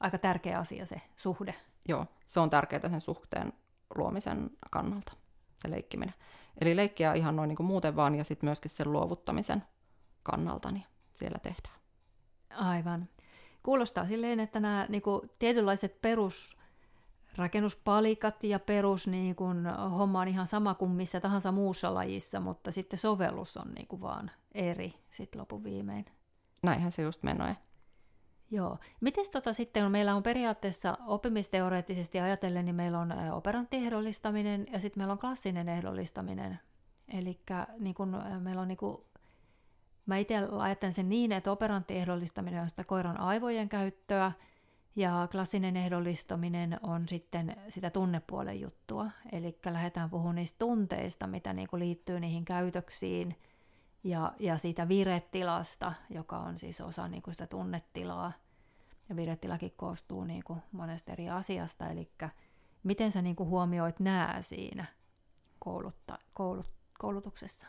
[0.00, 1.54] aika tärkeä asia se suhde.
[1.88, 3.52] Joo, se on tärkeää sen suhteen
[3.94, 5.12] luomisen kannalta,
[5.56, 6.14] se leikkiminen.
[6.60, 9.62] Eli leikkiä ihan noin niin muuten vaan ja sitten myöskin sen luovuttamisen
[10.22, 10.84] kannalta niin
[11.14, 11.74] siellä tehdään.
[12.50, 13.08] Aivan.
[13.62, 16.56] Kuulostaa silleen, että nämä niin kuin, tietynlaiset perus
[17.36, 22.72] rakennuspalikat ja perus niin kuin, homma on ihan sama kuin missä tahansa muussa lajissa, mutta
[22.72, 26.04] sitten sovellus on niin kuin, vaan eri sitten lopun viimein.
[26.62, 27.56] Näinhän se just menee.
[28.52, 28.78] Joo.
[29.00, 35.00] Miten tota sitten, on, meillä on periaatteessa oppimisteoreettisesti ajatellen, niin meillä on operanttiehdollistaminen ja sitten
[35.00, 36.58] meillä on klassinen ehdollistaminen.
[37.08, 37.40] Eli
[37.78, 39.04] niin kun, meillä on niin kun,
[40.06, 44.32] mä itse ajattelen sen niin, että operanttiehdollistaminen on sitä koiran aivojen käyttöä
[44.96, 49.10] ja klassinen ehdollistaminen on sitten sitä tunnepuolen juttua.
[49.32, 53.36] Eli lähdetään puhumaan niistä tunteista, mitä niin liittyy niihin käytöksiin–
[54.04, 58.32] ja, ja siitä viretilasta, joka on siis osa niin kuin sitä tunnetilaa.
[59.08, 62.10] Ja viretilakin koostuu niin kuin monesta eri asiasta, eli
[62.82, 64.84] miten sä niin kuin huomioit nämä siinä
[65.58, 67.66] koulutta, koulut, koulutuksessa?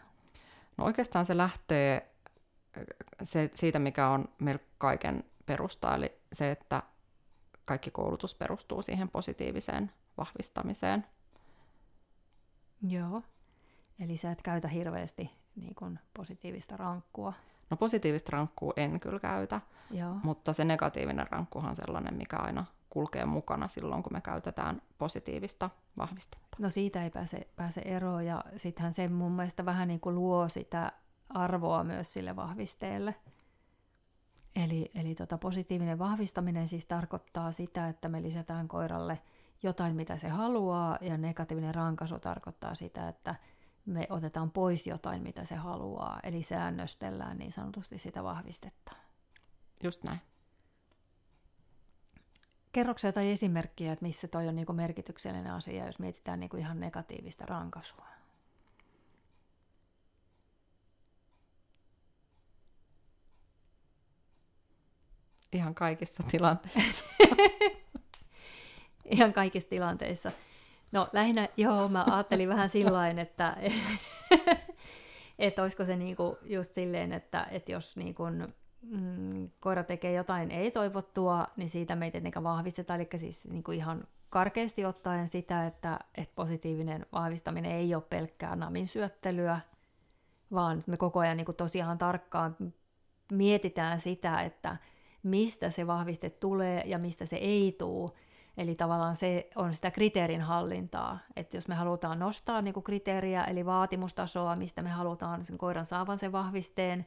[0.77, 2.15] No oikeastaan se lähtee
[3.23, 6.83] se, siitä, mikä on meillä kaiken perusta, eli se, että
[7.65, 11.05] kaikki koulutus perustuu siihen positiiviseen vahvistamiseen.
[12.87, 13.21] Joo,
[13.99, 17.33] eli sä et käytä hirveästi niin kuin positiivista rankkua?
[17.69, 19.61] No positiivista rankkua en kyllä käytä,
[19.91, 20.15] Joo.
[20.23, 25.69] mutta se negatiivinen rankkuhan on sellainen, mikä aina kulkee mukana silloin, kun me käytetään positiivista
[25.97, 26.47] vahvistetta.
[26.59, 30.47] No siitä ei pääse, pääse eroon ja sittenhän se mun mielestä vähän niin kuin luo
[30.47, 30.91] sitä
[31.29, 33.15] arvoa myös sille vahvisteelle.
[34.55, 39.21] Eli, eli tota positiivinen vahvistaminen siis tarkoittaa sitä, että me lisätään koiralle
[39.63, 43.35] jotain, mitä se haluaa, ja negatiivinen rankaisu tarkoittaa sitä, että
[43.85, 48.95] me otetaan pois jotain, mitä se haluaa, eli säännöstellään niin sanotusti sitä vahvistetta.
[49.83, 50.19] Just näin.
[52.71, 57.45] Kerroksä jotain esimerkkiä, että missä toi on niinku merkityksellinen asia, jos mietitään niinku ihan negatiivista
[57.45, 58.05] rankaisua?
[65.53, 67.05] Ihan kaikissa tilanteissa.
[69.05, 70.31] ihan kaikissa tilanteissa.
[70.93, 73.57] No lähinnä, joo, mä ajattelin vähän sillain, että,
[75.39, 78.23] että olisiko se niinku just silleen, että, että jos niinku,
[78.81, 84.07] mm, koira tekee jotain ei-toivottua, niin siitä me ei tietenkään vahvisteta, eli siis niinku ihan
[84.29, 89.59] karkeasti ottaen sitä, että, että positiivinen vahvistaminen ei ole pelkkää namin syöttelyä,
[90.51, 92.55] vaan me koko ajan niinku tosiaan tarkkaan
[93.31, 94.77] mietitään sitä, että
[95.23, 98.11] mistä se vahviste tulee ja mistä se ei tule,
[98.57, 103.43] Eli tavallaan se on sitä kriteerin hallintaa, että jos me halutaan nostaa niin kuin kriteeriä,
[103.43, 107.05] eli vaatimustasoa, mistä me halutaan sen koiran saavan sen vahvisteen,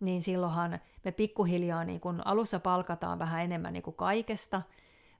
[0.00, 4.62] niin silloinhan me pikkuhiljaa niin kuin alussa palkataan vähän enemmän niin kuin kaikesta,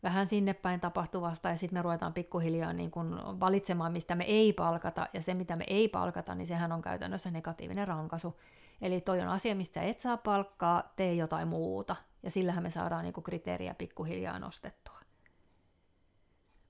[0.02, 4.52] vähän sinne päin tapahtuvasta, ja sitten me ruvetaan pikkuhiljaa niin kuin valitsemaan, mistä me ei
[4.52, 8.40] palkata, ja se, mitä me ei palkata, niin sehän on käytännössä negatiivinen rankaisu.
[8.82, 13.02] Eli toi on asia, mistä et saa palkkaa, tee jotain muuta, ja sillähän me saadaan
[13.02, 14.99] niin kuin kriteeriä pikkuhiljaa nostettua.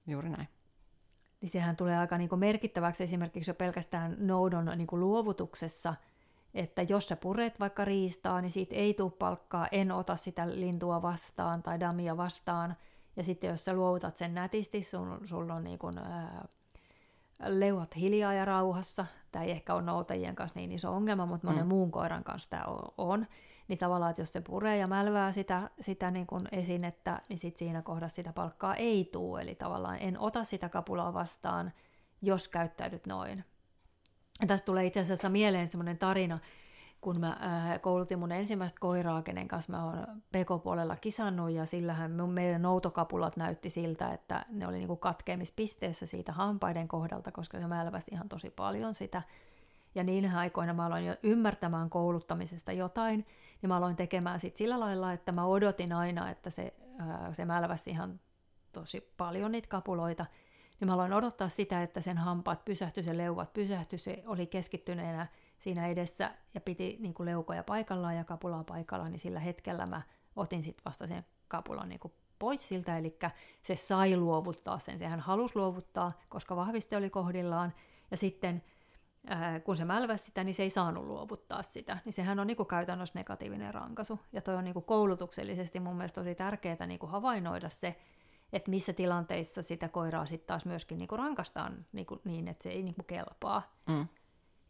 [0.07, 0.49] Juuri näin.
[1.41, 5.95] Niin sehän tulee aika niin kuin merkittäväksi esimerkiksi jo pelkästään noudon niin kuin luovutuksessa,
[6.55, 11.03] että jos sä puret vaikka riistaa, niin siitä ei tule palkkaa, en ota sitä lintua
[11.03, 12.77] vastaan tai damia vastaan.
[13.17, 16.45] Ja sitten jos sä luovutat sen nätisti, sun, sulla on niin kuin, ää,
[17.47, 19.07] leuat hiljaa ja rauhassa.
[19.33, 21.69] Tämä ei ehkä ole noutajien kanssa niin iso ongelma, mutta monen mm.
[21.69, 22.65] muun koiran kanssa tämä
[22.99, 23.27] on
[23.71, 27.57] niin tavallaan, että jos se puree ja mälvää sitä, sitä niin kuin esinettä, niin sit
[27.57, 29.43] siinä kohdassa sitä palkkaa ei tule.
[29.43, 31.73] Eli tavallaan en ota sitä kapulaa vastaan,
[32.23, 33.45] jos käyttäydyt noin.
[34.41, 36.39] Ja tästä tulee itse asiassa mieleen semmoinen tarina,
[37.01, 42.11] kun mä äh, koulutin mun ensimmäistä koiraa, kenen kanssa mä oon PK-puolella kisannut, ja sillähän
[42.11, 48.11] meidän noutokapulat näytti siltä, että ne oli niinku katkeamispisteessä siitä hampaiden kohdalta, koska se mälväsi
[48.15, 49.23] ihan tosi paljon sitä.
[49.95, 53.27] Ja niinä aikoina mä aloin jo ymmärtämään kouluttamisesta jotain,
[53.63, 57.45] niin mä aloin tekemään sit sillä lailla, että mä odotin aina, että se, ää, se
[57.45, 58.21] mälväs ihan
[58.73, 60.27] tosi paljon niitä kapuloita,
[60.81, 65.27] niin mä aloin odottaa sitä, että sen hampaat pysähtyi, se leuvat pysähtyi, se oli keskittyneenä
[65.59, 70.03] siinä edessä ja piti niin kuin leukoja paikallaan ja kapulaa paikallaan, niin sillä hetkellä mä
[70.37, 73.19] otin sitten vasta sen kapulan niin kuin pois siltä, eli
[73.63, 77.73] se sai luovuttaa sen, sehän halusi luovuttaa, koska vahviste oli kohdillaan,
[78.11, 78.63] ja sitten
[79.27, 82.57] ää, kun se mälväsi sitä, niin se ei saanut luovuttaa sitä, niin sehän on niin
[82.57, 87.01] kuin käytännössä negatiivinen rankaisu, ja toi on niin kuin koulutuksellisesti mun mielestä tosi tärkeää niin
[87.01, 87.97] kuin havainnoida se,
[88.53, 92.63] että missä tilanteissa sitä koiraa sitten taas myöskin niin kuin rankastaan niin, kuin niin, että
[92.63, 93.75] se ei niin kuin kelpaa.
[93.89, 94.09] Mm.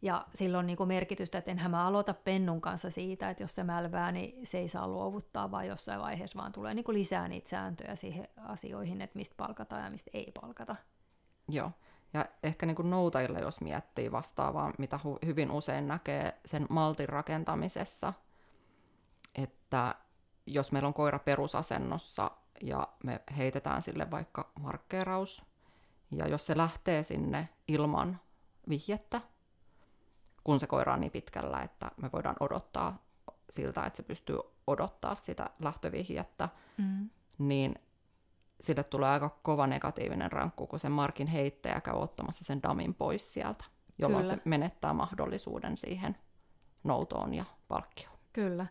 [0.01, 3.63] Ja sillä on niinku merkitystä, että enhän mä aloita pennun kanssa siitä, että jos se
[3.63, 7.95] mälvää, niin se ei saa luovuttaa, vaan jossain vaiheessa vaan tulee niinku lisää niitä sääntöjä
[7.95, 10.75] siihen asioihin, että mistä palkataan ja mistä ei palkata.
[11.49, 11.71] Joo,
[12.13, 17.09] ja ehkä niin kuin noutajilla, jos miettii vastaavaa, mitä hu- hyvin usein näkee sen maltin
[17.09, 18.13] rakentamisessa,
[19.35, 19.95] että
[20.45, 25.45] jos meillä on koira perusasennossa ja me heitetään sille vaikka markkeeraus,
[26.11, 28.19] ja jos se lähtee sinne ilman
[28.69, 29.21] vihjettä,
[30.43, 32.97] kun se koira on niin pitkällä, että me voidaan odottaa
[33.49, 37.09] siltä, että se pystyy odottaa sitä lähtövihjettä, mm.
[37.37, 37.75] niin
[38.61, 43.33] sille tulee aika kova negatiivinen rankku, kun se markin heittäjä käy ottamassa sen damin pois
[43.33, 43.63] sieltä,
[43.97, 44.35] jolloin Kyllä.
[44.35, 46.17] se menettää mahdollisuuden siihen
[46.83, 48.17] noutoon ja palkkioon.
[48.33, 48.65] Kyllä.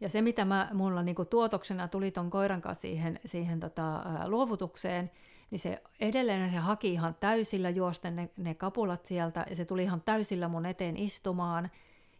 [0.00, 5.10] Ja se, mitä mä, mulla niinku tuotoksena tuli ton koiran kanssa siihen, siihen tota, luovutukseen,
[5.50, 9.82] niin se edelleen se haki ihan täysillä juosten ne, ne kapulat sieltä, ja se tuli
[9.82, 11.70] ihan täysillä mun eteen istumaan.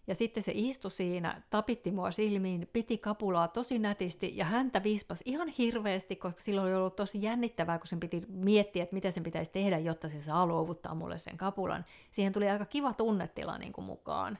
[0.06, 5.22] Ja sitten se istui siinä, tapitti mua silmiin, piti kapulaa tosi nätisti, ja häntä vispas
[5.24, 9.22] ihan hirveästi, koska silloin oli ollut tosi jännittävää, kun sen piti miettiä, että mitä sen
[9.22, 11.84] pitäisi tehdä, jotta se saa luovuttaa mulle sen kapulan.
[12.12, 14.38] Siihen tuli aika kiva tunnetila niin kuin mukaan.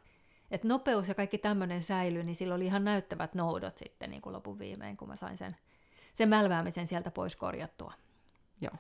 [0.51, 4.33] Et nopeus ja kaikki tämmöinen säilyi, niin sillä oli ihan näyttävät noudot sitten niin kuin
[4.33, 5.57] lopun viimein, kun mä sain sen,
[6.15, 7.93] sen mälväämisen sieltä pois korjattua.
[8.61, 8.75] Joo.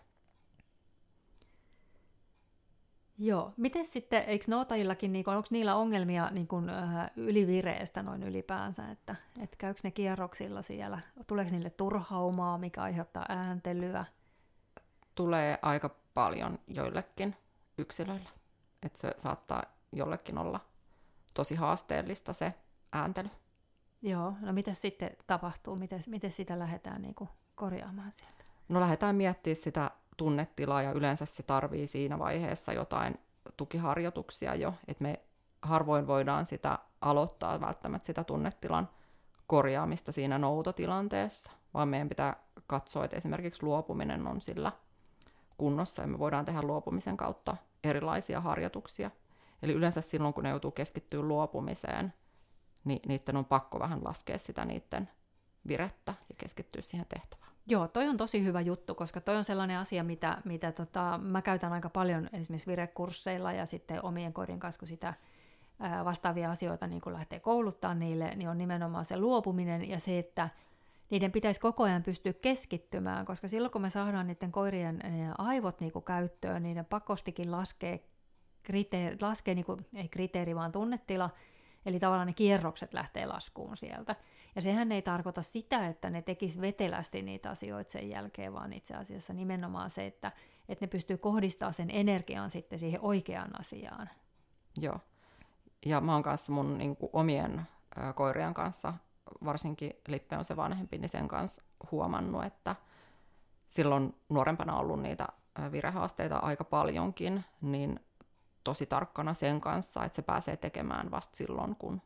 [3.19, 3.53] Joo.
[3.57, 9.17] Miten sitten, eikö nootaillakin, niin onko niillä ongelmia niin kuin, äh, ylivireestä noin ylipäänsä, että,
[9.43, 14.05] että käykö ne kierroksilla siellä, tuleeko niille turhaumaa, mikä aiheuttaa ääntelyä?
[15.15, 17.37] Tulee aika paljon joillekin
[17.79, 18.31] yksilöillä,
[18.83, 20.61] että se saattaa jollekin olla
[21.35, 22.55] tosi haasteellista se
[22.93, 23.29] ääntely.
[24.03, 28.45] Joo, no mitä sitten tapahtuu, miten, miten sitä lähdetään niin kuin korjaamaan sieltä?
[28.69, 33.21] No lähdetään miettimään sitä tunnetilaa ja yleensä se tarvii siinä vaiheessa jotain
[33.57, 35.21] tukiharjoituksia jo, että me
[35.63, 38.89] harvoin voidaan sitä aloittaa välttämättä sitä tunnetilan
[39.47, 44.73] korjaamista siinä noutotilanteessa, vaan meidän pitää katsoa, että esimerkiksi luopuminen on sillä
[45.59, 49.11] kunnossa ja me voidaan tehdä luopumisen kautta erilaisia harjoituksia.
[49.63, 52.13] Eli yleensä silloin, kun ne joutuu keskittyä luopumiseen,
[52.85, 55.09] niin niiden on pakko vähän laskea sitä niiden
[55.69, 57.46] virettä ja keskittyä siihen tehtävään.
[57.69, 61.43] Joo, toi on tosi hyvä juttu, koska toi on sellainen asia, mitä, mitä tota, mä
[61.43, 65.15] käytän aika paljon esimerkiksi virekursseilla ja sitten omien koirien kanssa, kun sitä
[65.81, 70.19] ää, vastaavia asioita niin kun lähtee kouluttaa niille, niin on nimenomaan se luopuminen ja se,
[70.19, 70.49] että
[71.11, 75.01] niiden pitäisi koko ajan pystyä keskittymään, koska silloin kun me saadaan niiden koirien
[75.39, 78.05] aivot niin käyttöön, niin ne pakostikin laskee,
[78.63, 81.31] kriteeri, laskee niin kuin, ei kriteeri, vaan tunnetila,
[81.87, 84.17] Eli tavallaan ne kierrokset lähtee laskuun sieltä.
[84.57, 88.95] Ja sehän ei tarkoita sitä, että ne tekis vetelästi niitä asioita sen jälkeen, vaan itse
[88.95, 90.33] asiassa nimenomaan se, että,
[90.69, 94.11] että ne pystyy kohdistamaan sen energian sitten siihen oikeaan asiaan.
[94.81, 95.01] Joo.
[95.87, 97.67] Ja mä oon kanssa mun niin kuin, omien
[97.99, 98.95] ö, koirien kanssa,
[99.45, 102.77] varsinkin Lippe on se vanhempi, niin sen kanssa huomannut, että
[103.69, 105.29] silloin nuorempana ollut niitä
[105.73, 108.01] virehaasteita aika paljonkin, niin
[108.67, 112.03] tosi tarkkana sen kanssa, että se pääsee tekemään vasta silloin, kun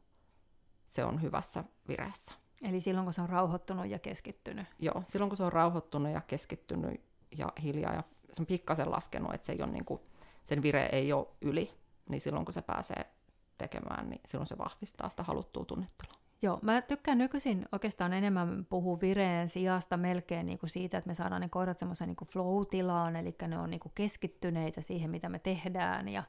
[0.87, 2.33] se on hyvässä vireessä.
[2.63, 4.67] Eli silloin, kun se on rauhoittunut ja keskittynyt?
[4.79, 7.01] Joo, silloin kun se on rauhoittunut ja keskittynyt
[7.39, 10.01] ja hiljaa ja se on pikkasen laskenut, että se ei ole niin kuin,
[10.45, 11.75] sen vire ei ole yli,
[12.09, 13.11] niin silloin kun se pääsee
[13.59, 16.21] tekemään, niin silloin se vahvistaa sitä haluttua tunnettelua.
[16.43, 21.15] Joo, mä tykkään nykyisin oikeastaan enemmän puhua vireen sijasta melkein niin kuin siitä, että me
[21.15, 25.39] saadaan ne koirat semmoisen niin flow-tilaan, eli ne on niin kuin keskittyneitä siihen, mitä me
[25.39, 26.23] tehdään, ja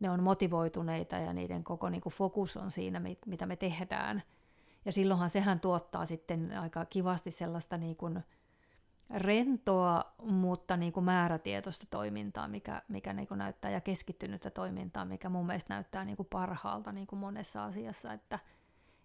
[0.00, 4.22] ne on motivoituneita ja niiden koko niin kuin fokus on siinä, mitä me tehdään.
[4.84, 8.24] Ja silloinhan sehän tuottaa sitten aika kivasti sellaista niin kuin
[9.14, 15.28] rentoa, mutta niin kuin määrätietoista toimintaa, mikä, mikä niin kuin näyttää, ja keskittynyttä toimintaa, mikä
[15.28, 18.38] mun mielestä näyttää niin kuin parhaalta niin kuin monessa asiassa, että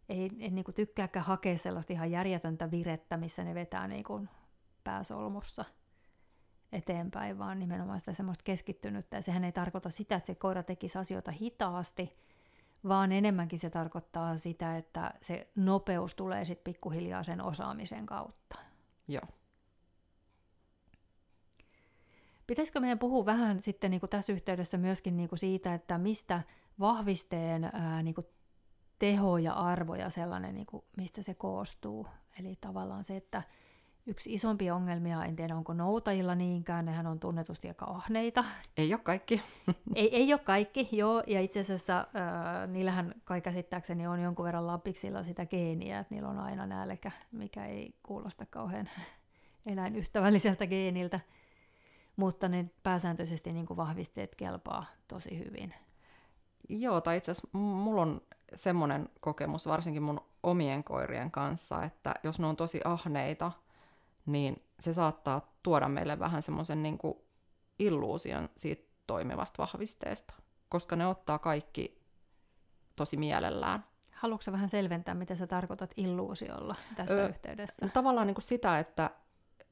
[0.10, 4.30] ei, en niin kuin tykkääkään hakea sellaista ihan järjetöntä virettä, missä ne vetää niin kuin
[4.84, 5.66] pääsolmussa–
[6.72, 9.18] eteenpäin, vaan nimenomaan sitä semmoista keskittynyttä.
[9.18, 12.18] Ja sehän ei tarkoita sitä, että se koira tekisi asioita hitaasti,
[12.88, 18.56] vaan enemmänkin se tarkoittaa sitä, että se nopeus tulee sitten pikkuhiljaa sen osaamisen kautta.
[19.08, 19.24] Joo.
[22.48, 26.44] Pitäisikö meidän puhua vähän sitten niin kuin tässä yhteydessä myöskin niin kuin siitä, että mistä
[26.80, 28.28] vahvisteen ää, niin kuin
[29.00, 32.08] teho ja arvo ja sellainen, niin kuin, mistä se koostuu.
[32.40, 33.44] Eli tavallaan se, että
[34.08, 38.44] yksi isompi ongelmia, en tiedä onko noutajilla niinkään, nehän on tunnetusti aika ahneita.
[38.78, 39.42] Ei ole kaikki.
[39.96, 44.68] ei, ei ole kaikki, joo, ja itse asiassa äh, niillähän kai käsittääkseni on jonkun verran
[44.68, 48.90] lapiksilla sitä geeniä, että niillä on aina nälkä, mikä ei kuulosta kauhean
[49.66, 51.20] eläinystävälliseltä geeniltä,
[52.16, 55.74] mutta ne pääsääntöisesti niin kuin vahvisteet kelpaa tosi hyvin.
[56.70, 58.22] Joo, tai itse asiassa mulla on
[58.56, 63.52] semmoinen kokemus, varsinkin mun omien koirien kanssa, että jos ne on tosi ahneita,
[64.26, 66.98] niin se saattaa tuoda meille vähän semmoisen niin
[67.80, 70.34] illuusion siitä toimivasta vahvisteesta,
[70.70, 72.02] koska ne ottaa kaikki
[72.96, 73.86] tosi mielellään.
[74.12, 77.90] Haluatko vähän selventää, mitä sä tarkoitat illuusiolla tässä öö, yhteydessä?
[77.94, 79.10] Tavallaan niin kuin sitä, että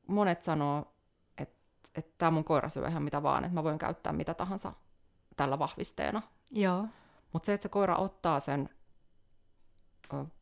[0.07, 0.93] monet sanoo,
[1.37, 1.57] että,
[1.95, 4.73] että tämä mun koira syö ihan mitä vaan, että mä voin käyttää mitä tahansa
[5.37, 6.21] tällä vahvisteena.
[6.51, 6.87] Joo.
[7.33, 8.69] Mutta se, että se koira ottaa sen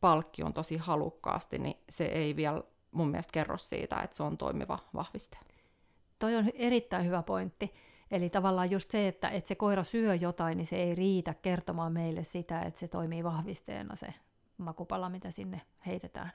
[0.00, 4.78] palkkion tosi halukkaasti, niin se ei vielä mun mielestä kerro siitä, että se on toimiva
[4.94, 5.38] vahviste.
[6.18, 7.74] Toi on erittäin hyvä pointti.
[8.10, 11.92] Eli tavallaan just se, että, että se koira syö jotain, niin se ei riitä kertomaan
[11.92, 14.14] meille sitä, että se toimii vahvisteena se
[14.58, 16.32] makupala, mitä sinne heitetään.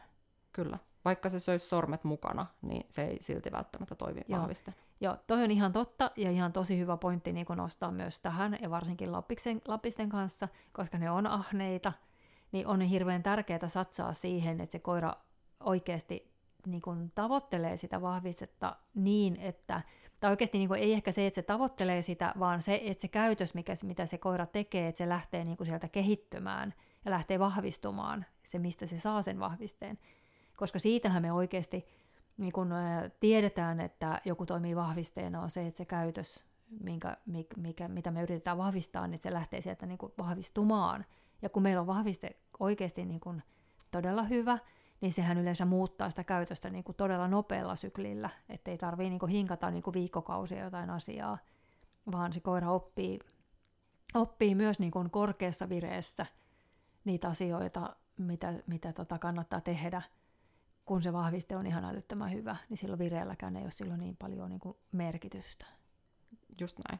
[0.51, 0.77] Kyllä.
[1.05, 4.41] Vaikka se söisi sormet mukana, niin se ei silti välttämättä toimi Joo.
[4.41, 4.73] vahviste.
[5.01, 8.69] Joo, toi on ihan totta ja ihan tosi hyvä pointti niin nostaa myös tähän ja
[8.69, 11.93] varsinkin lapisten, lapisten kanssa, koska ne on ahneita,
[12.51, 15.13] niin on hirveän tärkeää satsaa siihen, että se koira
[15.59, 16.32] oikeasti
[16.67, 19.81] niin kuin tavoittelee sitä vahvistetta niin, että,
[20.19, 23.07] tai oikeasti niin kuin ei ehkä se, että se tavoittelee sitä, vaan se, että se
[23.07, 26.73] käytös, mikä, mitä se koira tekee, että se lähtee niin kuin sieltä kehittymään
[27.05, 29.99] ja lähtee vahvistumaan, se mistä se saa sen vahvisteen.
[30.57, 31.85] Koska siitähän me oikeasti
[32.37, 32.69] niin kuin
[33.19, 36.43] tiedetään, että joku toimii vahvisteena, on se, että se käytös,
[36.79, 37.17] minkä,
[37.57, 41.05] mikä, mitä me yritetään vahvistaa, niin se lähtee sieltä niin kuin vahvistumaan.
[41.41, 43.43] Ja kun meillä on vahviste oikeasti niin kuin
[43.91, 44.57] todella hyvä,
[45.03, 49.31] niin sehän yleensä muuttaa sitä käytöstä niin kuin todella nopealla syklillä, ettei tarvii niin kuin
[49.31, 51.37] hinkata niin kuin viikkokausia jotain asiaa,
[52.11, 53.19] vaan se koira oppii,
[54.13, 56.25] oppii myös niin kuin korkeassa vireessä
[57.05, 60.01] niitä asioita, mitä, mitä tota kannattaa tehdä,
[60.85, 64.49] kun se vahviste on ihan älyttömän hyvä, niin silloin vireelläkään ei ole silloin niin paljon
[64.49, 65.65] niin kuin merkitystä.
[66.61, 66.99] Just näin.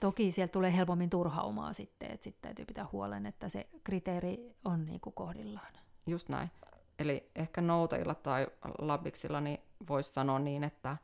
[0.00, 4.86] Toki sieltä tulee helpommin turhaumaa sitten, että sitten täytyy pitää huolen, että se kriteeri on
[4.86, 5.72] niin kuin kohdillaan.
[6.06, 6.50] Just näin.
[6.98, 8.46] Eli ehkä nouteilla tai
[8.78, 10.96] labiksilla niin voisi sanoa niin, että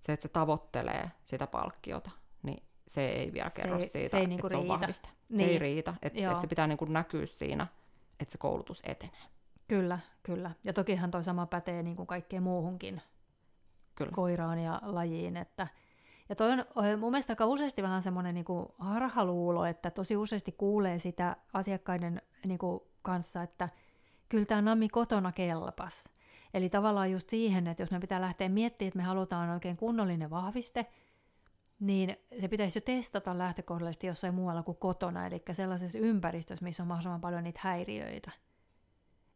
[0.00, 2.10] se, että se tavoittelee sitä palkkiota,
[2.42, 5.08] niin se ei vielä kerro se, siitä, se ei niinku että se on vahvista.
[5.28, 5.38] Niin.
[5.38, 7.66] Se ei riitä, että, että se pitää niinku näkyä siinä,
[8.20, 9.20] että se koulutus etenee.
[9.68, 10.50] Kyllä, kyllä.
[10.64, 13.02] Ja tokihan toi sama pätee niin kuin kaikkeen muuhunkin
[13.94, 14.12] kyllä.
[14.14, 15.36] koiraan ja lajiin.
[15.36, 15.66] Että,
[16.28, 16.64] ja toi on
[16.98, 22.22] mun mielestä aika useasti vähän semmoinen niin kuin harhaluulo, että tosi useasti kuulee sitä asiakkaiden
[22.46, 23.68] niin kuin kanssa, että–
[24.28, 26.12] kyllä tämä nammi kotona kelpas.
[26.54, 30.30] Eli tavallaan just siihen, että jos me pitää lähteä miettimään, että me halutaan oikein kunnollinen
[30.30, 30.86] vahviste,
[31.80, 36.86] niin se pitäisi jo testata lähtökohdallisesti jossain muualla kuin kotona, eli sellaisessa ympäristössä, missä on
[36.86, 38.30] mahdollisimman paljon niitä häiriöitä.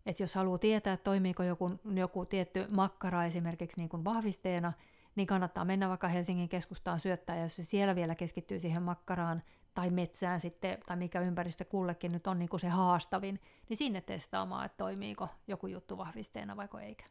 [0.07, 4.73] että jos haluaa tietää, että toimiiko joku, joku tietty makkara esimerkiksi niin kuin vahvisteena,
[5.15, 9.43] niin kannattaa mennä vaikka Helsingin keskustaan syöttää, ja jos se siellä vielä keskittyy siihen makkaraan
[9.75, 14.01] tai metsään sitten, tai mikä ympäristö kullekin nyt on niin kuin se haastavin, niin sinne
[14.01, 17.05] testaamaan, että toimiiko joku juttu vahvisteena vaiko eikä.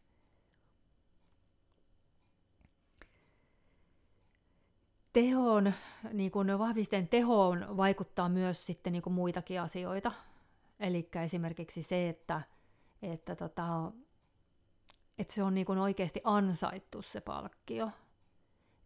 [5.14, 5.74] Tehoon,
[6.14, 10.12] niin kuin vahvisteen tehoon vaikuttaa myös sitten niin kuin muitakin asioita.
[10.80, 12.42] Eli esimerkiksi se, että,
[13.02, 13.92] että tota,
[15.22, 17.90] että se on niin kuin oikeasti ansaittu se palkkio.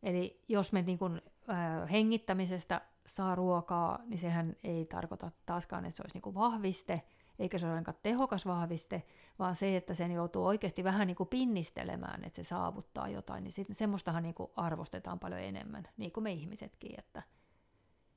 [0.03, 5.97] Eli jos me niin kuin, äh, hengittämisestä saa ruokaa, niin sehän ei tarkoita taaskaan, että
[5.97, 7.01] se olisi niin kuin vahviste,
[7.39, 9.03] eikä se ole ainakaan tehokas vahviste,
[9.39, 13.51] vaan se, että sen joutuu oikeasti vähän niin kuin pinnistelemään, että se saavuttaa jotain, niin
[13.51, 17.23] sitten semmoistahan niin kuin arvostetaan paljon enemmän, niin kuin me ihmisetkin, että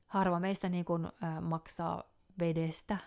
[0.06, 2.04] harva meistä niin kuin, äh, maksaa
[2.38, 2.98] vedestä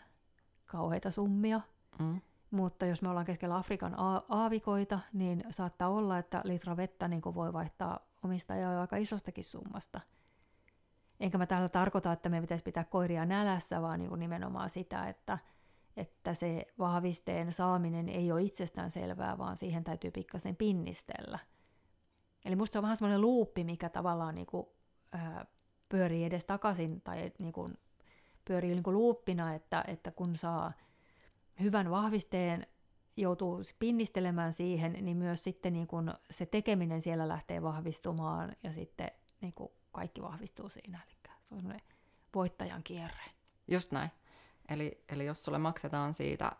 [0.66, 1.62] kauheita summia,
[2.00, 2.22] mm.
[2.52, 3.96] Mutta jos me ollaan keskellä Afrikan
[4.30, 10.02] aavikoita, niin saattaa olla, että litra vettä niin voi vaihtaa omistajaa aika isostakin summasta.
[11.20, 15.38] Enkä mä täällä tarkoita, että me pitäisi pitää koiria nälässä, vaan niin nimenomaan sitä, että,
[15.98, 21.40] että se vahvisteen saaminen ei ole itsestään selvää, vaan siihen täytyy pikkasen pinnistellä.
[22.46, 24.68] Eli musta se on vähän semmoinen luuppi, mikä tavallaan niin kuin,
[25.12, 25.46] ää,
[25.90, 27.78] pyörii edes takaisin tai niin kuin,
[28.46, 30.72] pyörii niin kuin luuppina, että, että kun saa–
[31.60, 32.68] hyvän vahvisteen
[33.18, 39.12] joutuu pinnistelemään siihen, niin myös sitten niin kun se tekeminen siellä lähtee vahvistumaan ja sitten
[39.42, 41.00] niin kun kaikki vahvistuu siinä.
[41.08, 41.82] Eli se on
[42.36, 43.24] voittajan kierre.
[43.68, 44.12] Just näin.
[44.70, 46.52] Eli, eli jos sulle maksetaan siitä,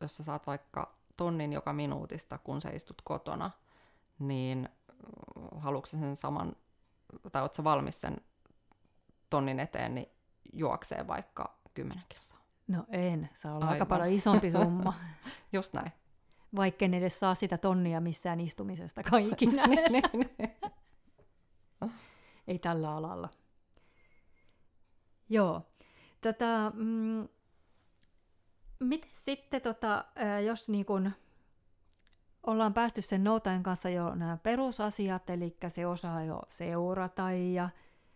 [0.00, 3.50] jos sä saat vaikka tonnin joka minuutista, kun sä istut kotona,
[4.18, 4.68] niin
[5.56, 6.56] haluatko sen saman,
[7.32, 8.16] tai ootko valmis sen
[9.30, 10.08] tonnin eteen, niin
[10.52, 12.43] juoksee vaikka 10 kilsaa?
[12.66, 14.94] No en, se on aika paljon isompi summa.
[15.52, 15.92] Just näin.
[16.56, 19.66] Vaikka en edes saa sitä tonnia missään istumisesta kaikina.
[19.68, 20.50] niin, niin, niin.
[22.46, 23.28] Ei tällä alalla.
[25.28, 25.62] Joo.
[26.20, 27.28] Tätä, mm,
[28.80, 30.04] miten sitten, tota,
[30.46, 31.12] jos niin kun
[32.46, 37.68] ollaan päästy sen noutajan kanssa jo nämä perusasiat, eli se osaa jo seurata ja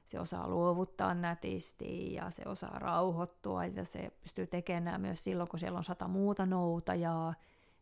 [0.08, 5.58] se osaa luovuttaa nätisti ja se osaa rauhoittua ja se pystyy tekemään myös silloin, kun
[5.58, 7.34] siellä on sata muuta noutajaa,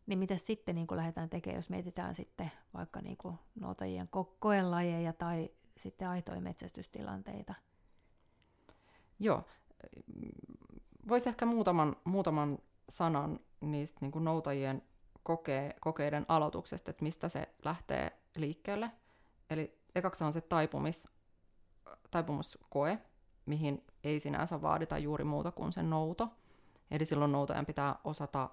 [0.05, 4.09] niin mitä sitten niin kuin lähdetään tekemään, jos mietitään sitten vaikka niin kuin noutajien
[4.39, 7.53] koelajeja tai sitten aitoja metsästystilanteita?
[9.19, 9.43] Joo,
[11.07, 12.57] voisi ehkä muutaman, muutaman
[12.89, 14.81] sanan niistä niin kuin noutajien
[15.23, 18.91] kokee, kokeiden aloituksesta, että mistä se lähtee liikkeelle.
[19.49, 21.16] Eli ekaksi on se taipumis,
[22.17, 22.99] taipumuskoe,
[23.45, 26.29] mihin ei sinänsä vaadita juuri muuta kuin sen nouto.
[26.91, 28.49] Eli silloin noutajan pitää osata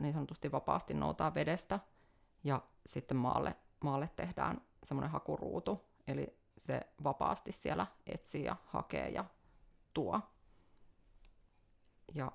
[0.00, 1.80] niin sanotusti vapaasti noutaa vedestä
[2.44, 9.24] ja sitten maalle, maalle tehdään semmoinen hakuruutu, eli se vapaasti siellä etsii ja hakee ja
[9.94, 10.20] tuo.
[12.14, 12.32] Ja,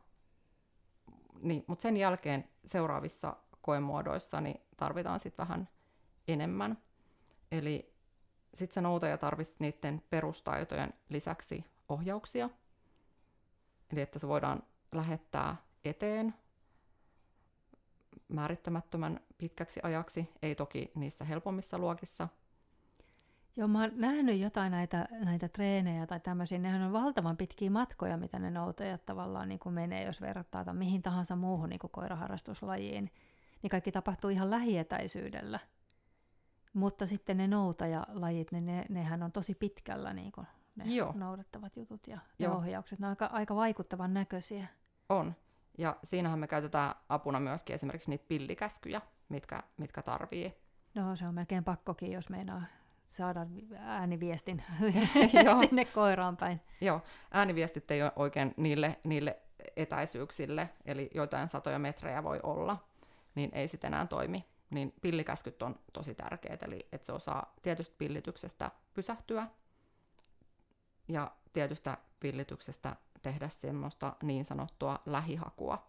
[1.41, 5.69] niin, mutta sen jälkeen seuraavissa koemuodoissa niin tarvitaan sitten vähän
[6.27, 6.77] enemmän.
[7.51, 7.96] Eli
[8.53, 12.49] sitten se noutaja tarvitsisi niiden perustaitojen lisäksi ohjauksia.
[13.93, 16.33] Eli että se voidaan lähettää eteen
[18.27, 22.27] määrittämättömän pitkäksi ajaksi, ei toki niissä helpommissa luokissa.
[23.55, 28.17] Joo, mä oon nähnyt jotain näitä, näitä treenejä tai tämmöisiä, nehän on valtavan pitkiä matkoja,
[28.17, 33.11] mitä ne noutajat tavallaan niin kuin menee, jos verrataan mihin tahansa muuhun niin kuin koiraharrastuslajiin,
[33.61, 35.59] niin kaikki tapahtuu ihan lähietäisyydellä.
[36.73, 41.13] Mutta sitten ne noutajalajit, niin ne, nehän on tosi pitkällä niin kuin ne Joo.
[41.15, 42.99] noudattavat jutut ja, ja ohjaukset.
[42.99, 44.67] Ne on aika, aika vaikuttavan näköisiä.
[45.09, 45.35] On.
[45.77, 50.53] Ja siinähän me käytetään apuna myöskin esimerkiksi niitä pillikäskyjä, mitkä, mitkä tarvii.
[50.95, 52.63] No se on melkein pakkokin, jos meinaa
[53.07, 53.45] saada
[53.77, 54.63] ääniviestin
[55.61, 56.61] sinne koiraan päin.
[56.81, 57.01] Joo,
[57.31, 59.37] ääniviestit ei ole oikein niille, niille
[59.75, 62.87] etäisyyksille, eli joitain satoja metrejä voi olla,
[63.35, 64.45] niin ei sitten enää toimi.
[64.69, 69.47] Niin pillikäskyt on tosi tärkeät, eli että se osaa tietystä pillityksestä pysähtyä
[71.07, 75.87] ja tietystä pillityksestä tehdä semmoista niin sanottua lähihakua.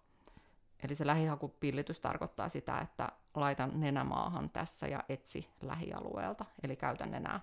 [0.85, 7.41] Eli se lähihakupillitys tarkoittaa sitä, että laitan nenämaahan tässä ja etsi lähialueelta, eli käytän nenää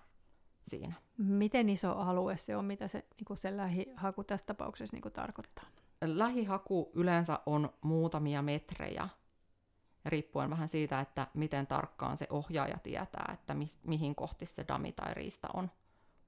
[0.61, 0.93] siinä.
[1.17, 5.65] Miten iso alue se on, mitä se, niin se lähihaku tässä tapauksessa niin tarkoittaa?
[6.01, 9.09] Lähihaku yleensä on muutamia metrejä,
[10.05, 14.91] riippuen vähän siitä, että miten tarkkaan se ohjaaja tietää, että mi- mihin kohti se dami
[14.91, 15.71] tai riista on,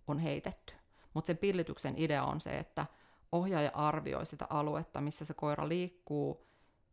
[0.07, 0.73] on heitetty.
[1.13, 2.85] Mutta sen pillityksen idea on se, että
[3.31, 6.47] ohjaaja arvioi sitä aluetta, missä se koira liikkuu,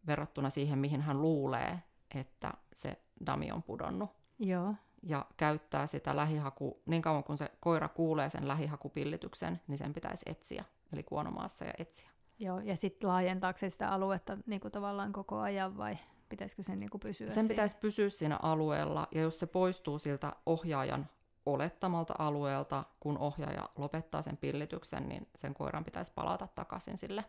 [0.06, 1.82] verrattuna siihen, mihin hän luulee,
[2.14, 4.10] että se dami on pudonnut.
[4.38, 4.74] Joo.
[5.02, 10.22] Ja käyttää sitä lähihaku, niin kauan kun se koira kuulee sen lähihakupillityksen, niin sen pitäisi
[10.26, 12.10] etsiä, eli kuonomaassa ja etsiä.
[12.38, 15.98] Joo, ja sitten laajentaako se sitä aluetta niin kuin tavallaan koko ajan vai
[16.36, 17.48] pitäisikö sen niin kuin pysyä Sen siinä?
[17.48, 21.08] pitäisi pysyä siinä alueella, ja jos se poistuu siltä ohjaajan
[21.46, 27.24] olettamalta alueelta, kun ohjaaja lopettaa sen pillityksen, niin sen koiran pitäisi palata takaisin sille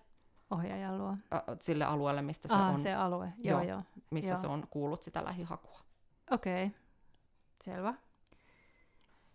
[0.51, 1.17] ohjaajan luo.
[1.33, 2.79] Ä, sille alueelle, mistä se Aa, on.
[2.79, 3.83] se alue, joo, joo.
[4.11, 4.37] Missä joo.
[4.41, 5.79] se on kuullut sitä lähihakua.
[6.31, 6.79] Okei, okay.
[7.63, 7.93] selvä.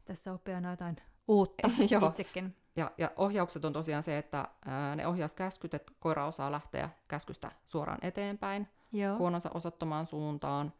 [0.04, 0.96] Tässä oppii aina jotain
[1.28, 2.08] uutta joo.
[2.08, 2.56] itsekin.
[2.76, 6.90] Ja, ja ohjaukset on tosiaan se, että ää, ne ohjaus käskyt, että koira osaa lähteä
[7.08, 9.16] käskystä suoraan eteenpäin, Joo.
[9.16, 10.72] kuononsa osoittamaan suuntaan,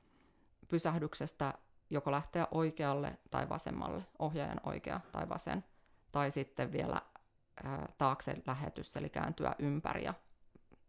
[0.69, 1.55] pysähdyksestä
[1.91, 5.65] joko lähteä oikealle tai vasemmalle, ohjaajan oikea tai vasen,
[6.11, 7.03] tai sitten vielä
[7.65, 10.15] ää, taakse lähetys, eli kääntyä ympäri ja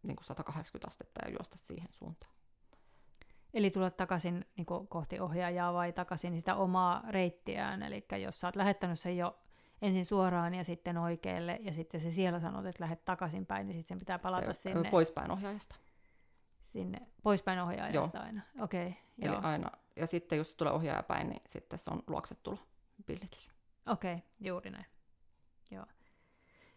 [0.02, 2.32] niin kuin 180 astetta ja juosta siihen suuntaan.
[3.54, 7.82] Eli tulla takaisin niin kuin kohti ohjaajaa vai takaisin sitä omaa reittiään.
[7.82, 9.38] Eli jos sä oot lähettänyt sen jo
[9.82, 13.74] ensin suoraan ja sitten oikealle, ja sitten se siellä sanoo, että lähdet takaisin päin, niin
[13.74, 14.90] sitten sen pitää palata se, sinne.
[14.90, 15.76] Poispäin ohjaajasta.
[16.72, 18.26] Sinne, poispäin ohjaajasta Joo.
[18.26, 18.42] aina.
[18.60, 19.40] Okei, okay, Eli joo.
[19.42, 22.58] aina, ja sitten jos tulee ohjaaja päin, niin sitten se on luoksetulo
[23.06, 23.50] pillitys.
[23.86, 24.86] Okei, okay, juuri näin.
[25.70, 25.86] Joo.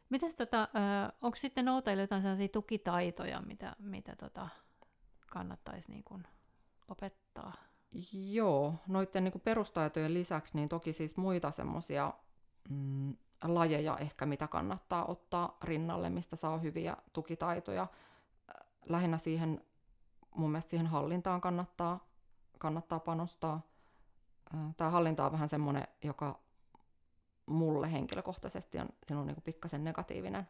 [0.10, 0.70] Mites tota,
[1.22, 4.50] onko sitten noutajille jotain sellaisia tukitaitoja, mitä, mitä tota,
[5.32, 6.24] kannattaisi niin kuin
[6.88, 7.54] opettaa?
[8.32, 12.14] Joo, noiden niin perustaitojen lisäksi niin toki siis muita semmoisia
[12.70, 17.88] mm, lajeja ehkä, mitä kannattaa ottaa rinnalle, mistä saa hyviä tukitaitoja.
[18.89, 19.62] Lähinnä siihen,
[20.36, 22.00] mun mielestä siihen hallintaan kannattaa,
[22.58, 23.62] kannattaa panostaa.
[24.78, 26.40] Tämä hallinta on vähän semmoinen, joka
[27.46, 30.48] mulle henkilökohtaisesti on, siinä on niin pikkasen negatiivinen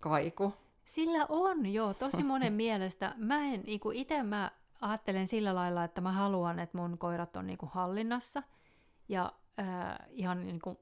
[0.00, 0.54] kaiku.
[0.84, 3.14] Sillä on, joo, tosi monen mielestä.
[3.16, 7.46] Mä en, niin itse mä ajattelen sillä lailla, että mä haluan, että mun koirat on
[7.46, 8.42] niin hallinnassa.
[9.08, 9.66] Ja äh,
[10.10, 10.78] ihan niin kuin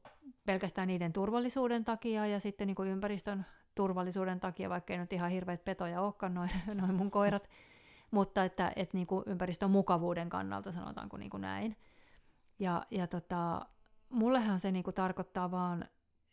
[0.46, 5.30] pelkästään niiden turvallisuuden takia ja sitten niin kuin ympäristön turvallisuuden takia, vaikka ei nyt ihan
[5.30, 6.50] hirveät petoja olekaan noin,
[6.80, 7.48] noin mun koirat,
[8.10, 11.76] mutta että, että niin kuin ympäristön mukavuuden kannalta sanotaanko niin kuin näin.
[12.58, 13.66] Ja, ja tota,
[14.08, 15.84] mullehan se niin kuin tarkoittaa vaan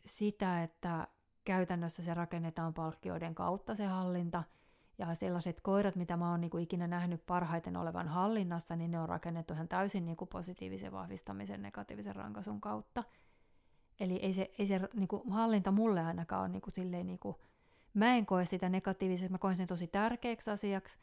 [0.04, 1.08] sitä, että
[1.44, 4.42] käytännössä se rakennetaan palkkioiden kautta se hallinta,
[4.98, 9.00] ja sellaiset koirat, mitä mä oon niin kuin ikinä nähnyt parhaiten olevan hallinnassa, niin ne
[9.00, 13.04] on rakennettu ihan täysin niin kuin positiivisen vahvistamisen, negatiivisen rankaisun kautta.
[14.00, 17.18] Eli ei se, ei se niin kuin hallinta mulle ainakaan ole niin kuin silleen, niin
[17.18, 17.36] kuin,
[17.94, 20.98] mä en koe sitä negatiivisesti, mä koen sen tosi tärkeäksi asiaksi,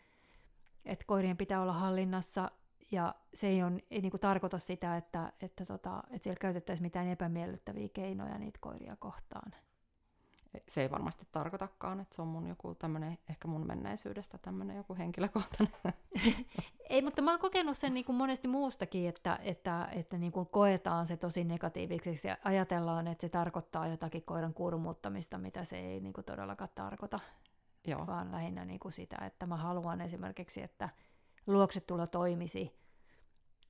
[0.86, 2.52] että koirien pitää olla hallinnassa,
[2.92, 6.86] ja se ei, on, ei niin kuin tarkoita sitä, että, että, tota, että siellä käytettäisiin
[6.86, 9.52] mitään epämiellyttäviä keinoja niitä koiria kohtaan
[10.68, 14.96] se ei varmasti tarkoitakaan, että se on mun joku tämmöinen, ehkä mun menneisyydestä tämmöinen joku
[14.96, 15.74] henkilökohtainen.
[16.90, 20.48] ei, mutta mä oon kokenut sen niin kuin monesti muustakin, että, että, että niin kuin
[20.48, 26.00] koetaan se tosi negatiiviseksi ja ajatellaan, että se tarkoittaa jotakin koiran kurmuuttamista, mitä se ei
[26.00, 27.20] niin kuin todellakaan tarkoita.
[27.88, 28.08] Joo.
[28.08, 30.90] Vaan lähinnä niin kuin sitä, että mä haluan esimerkiksi, että
[31.48, 32.84] luoksetulo toimisi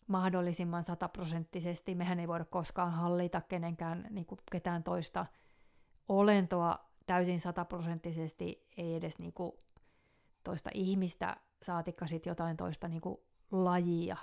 [0.07, 1.95] mahdollisimman sataprosenttisesti.
[1.95, 5.25] Mehän ei voida koskaan hallita kenenkään niin kuin ketään toista–
[6.09, 9.59] olentoa täysin sataprosenttisesti, ei edes niinku
[10.43, 14.17] toista ihmistä, saatikka sitten jotain toista niinku lajia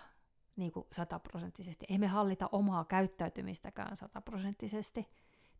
[0.56, 1.86] niinku sataprosenttisesti.
[1.88, 5.08] Ei me hallita omaa käyttäytymistäkään sataprosenttisesti.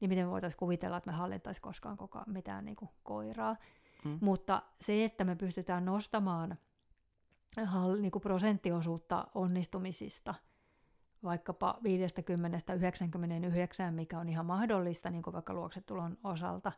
[0.01, 3.57] Niin miten voitaisiin kuvitella, että me hallittaisiin koskaan koko mitään niinku koiraa.
[4.05, 4.19] Mm.
[4.21, 6.59] Mutta se, että me pystytään nostamaan
[8.01, 10.35] niinku prosenttiosuutta onnistumisista–
[11.23, 11.79] vaikkapa
[13.89, 16.73] 50-99, mikä on ihan mahdollista, niin kuin vaikka luoksetulon osalta,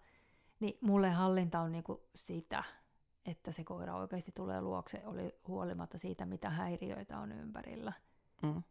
[0.61, 2.64] niin mulle hallinta on niin kuin sitä,
[3.27, 7.93] että se koira oikeasti tulee luokse, oli huolimatta siitä, mitä häiriöitä on ympärillä.
[8.43, 8.62] Mm.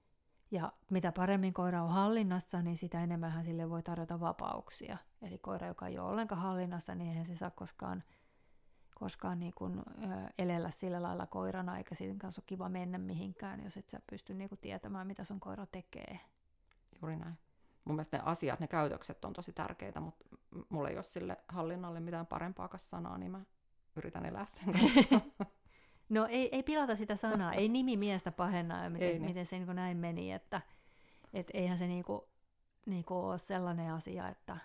[0.52, 4.98] Ja mitä paremmin koira on hallinnassa, niin sitä enemmän sille voi tarjota vapauksia.
[5.22, 8.04] Eli koira, joka ei ole ollenkaan hallinnassa, niin eihän se saa koskaan
[9.02, 9.84] koskaan niin kuin, ö,
[10.38, 14.34] elellä sillä lailla koirana, eikä siinä kanssa ole kiva mennä mihinkään, jos et sä pysty
[14.34, 16.20] niin kuin, tietämään, mitä sun koira tekee.
[17.02, 17.38] Juuri näin.
[17.86, 20.26] Mun mielestä ne asiat, ne käytökset on tosi tärkeitä, mutta
[20.70, 23.42] mulla ei ole sille hallinnalle mitään parempaa sanaa, niin mä
[23.96, 25.22] yritän elää sen kanssa.
[26.10, 29.26] No ei, ei pilata sitä sanaa, ei nimi miestä pahenna, miten, ei, niin.
[29.26, 30.62] miten se niin näin meni, että
[31.34, 32.30] et eihän se niinku,
[32.86, 34.58] niinku ole sellainen asia, että,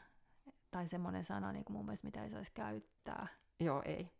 [0.70, 3.26] tai semmoinen sana niinku mun mielestä, mitä ei saisi käyttää.
[3.60, 4.10] Joo, ei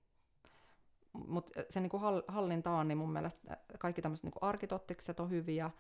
[1.27, 5.71] mutta se niin kuin hallintaan, niin mun mielestä kaikki tämmöiset niin arkitottikset on hyviä,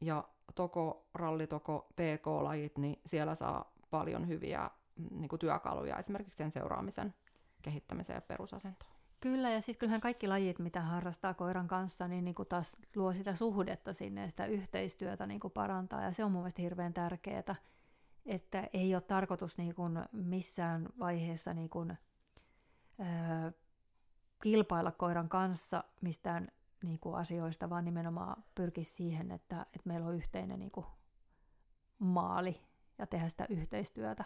[0.00, 0.24] ja
[0.54, 7.14] toko, rallitoko, PK-lajit, niin siellä saa paljon hyviä mm, niin kuin työkaluja esimerkiksi sen seuraamisen
[7.62, 8.92] kehittämiseen ja perusasentoon.
[9.20, 13.12] Kyllä, ja siis kyllähän kaikki lajit, mitä harrastaa koiran kanssa, niin, niin kuin taas luo
[13.12, 16.94] sitä suhdetta sinne ja sitä yhteistyötä niin kuin parantaa, ja se on mun mielestä hirveän
[16.94, 17.54] tärkeää,
[18.26, 21.98] että ei ole tarkoitus niin kuin missään vaiheessa niin kuin,
[23.00, 23.50] öö,
[24.44, 26.48] kilpailla koiran kanssa mistään
[26.82, 30.86] niin kuin asioista, vaan nimenomaan pyrkisi siihen, että, että meillä on yhteinen niin kuin
[31.98, 32.60] maali
[32.98, 34.24] ja tehdä sitä yhteistyötä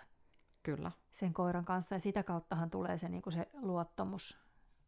[0.62, 0.92] Kyllä.
[1.12, 1.94] sen koiran kanssa.
[1.94, 4.38] Ja sitä kauttahan tulee se, niin kuin se luottamus,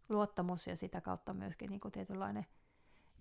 [0.09, 2.47] luottamus ja sitä kautta myöskin niin kuin tietynlainen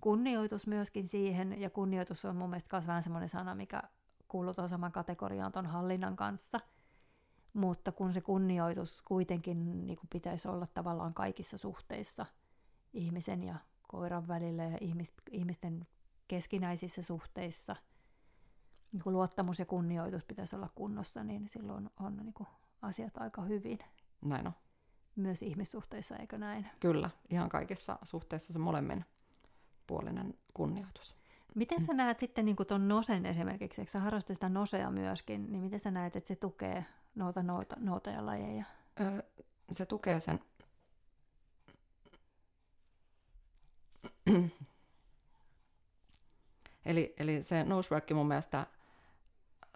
[0.02, 1.62] kunnioitus myöskin siihen.
[1.62, 3.84] Ja kunnioitus on mun mielestä myös vähän semmoinen sana, mikä
[4.28, 6.60] kuuluu tuohon saman kategoriaan tuon hallinnan kanssa–
[7.54, 12.26] mutta kun se kunnioitus kuitenkin niin kuin pitäisi olla tavallaan kaikissa suhteissa
[12.94, 13.56] ihmisen ja
[13.88, 14.78] koiran välillä ja
[15.32, 15.88] ihmisten
[16.28, 17.76] keskinäisissä suhteissa,
[18.92, 22.48] niin kuin luottamus ja kunnioitus pitäisi olla kunnossa, niin silloin on niin kuin
[22.82, 23.80] asiat aika hyvin.
[24.22, 24.54] Näin on.
[25.16, 26.68] Myös ihmissuhteissa, eikö näin?
[26.80, 29.06] Kyllä, ihan kaikissa suhteissa se molemmin
[29.88, 31.19] puolinen kunnioitus.
[31.56, 35.64] Miten sä näet sitten niin tuon nosen esimerkiksi, eikö sä harrastat sitä nosea myöskin, niin
[35.64, 36.86] miten sä näet, että se tukee
[37.16, 38.66] noita, noita noutajalajeja?
[39.00, 39.24] Öö,
[39.72, 40.40] se tukee sen
[46.86, 48.68] eli, eli se nosework mun mielestä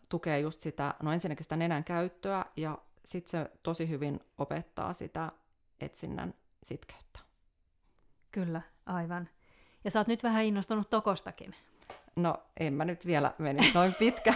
[0.10, 5.32] tukee just sitä, no ensinnäkin sitä nenän käyttöä ja sitten se tosi hyvin opettaa sitä
[5.82, 7.20] etsinnän sitkeyttä.
[8.32, 9.30] Kyllä, aivan.
[9.84, 11.56] Ja sä oot nyt vähän innostunut Tokostakin.
[12.16, 14.34] No, en mä nyt vielä meni noin pitkä.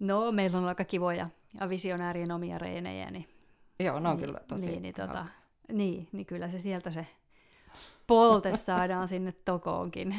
[0.00, 1.28] No, meillä on aika kivoja
[1.60, 3.28] ja visionäärien omia reenejä, niin...
[3.80, 5.26] Joo, ne on niin, kyllä tosi niin, niin, tota,
[5.72, 7.06] niin, niin kyllä se sieltä se
[8.06, 10.14] polte saadaan sinne tokoonkin.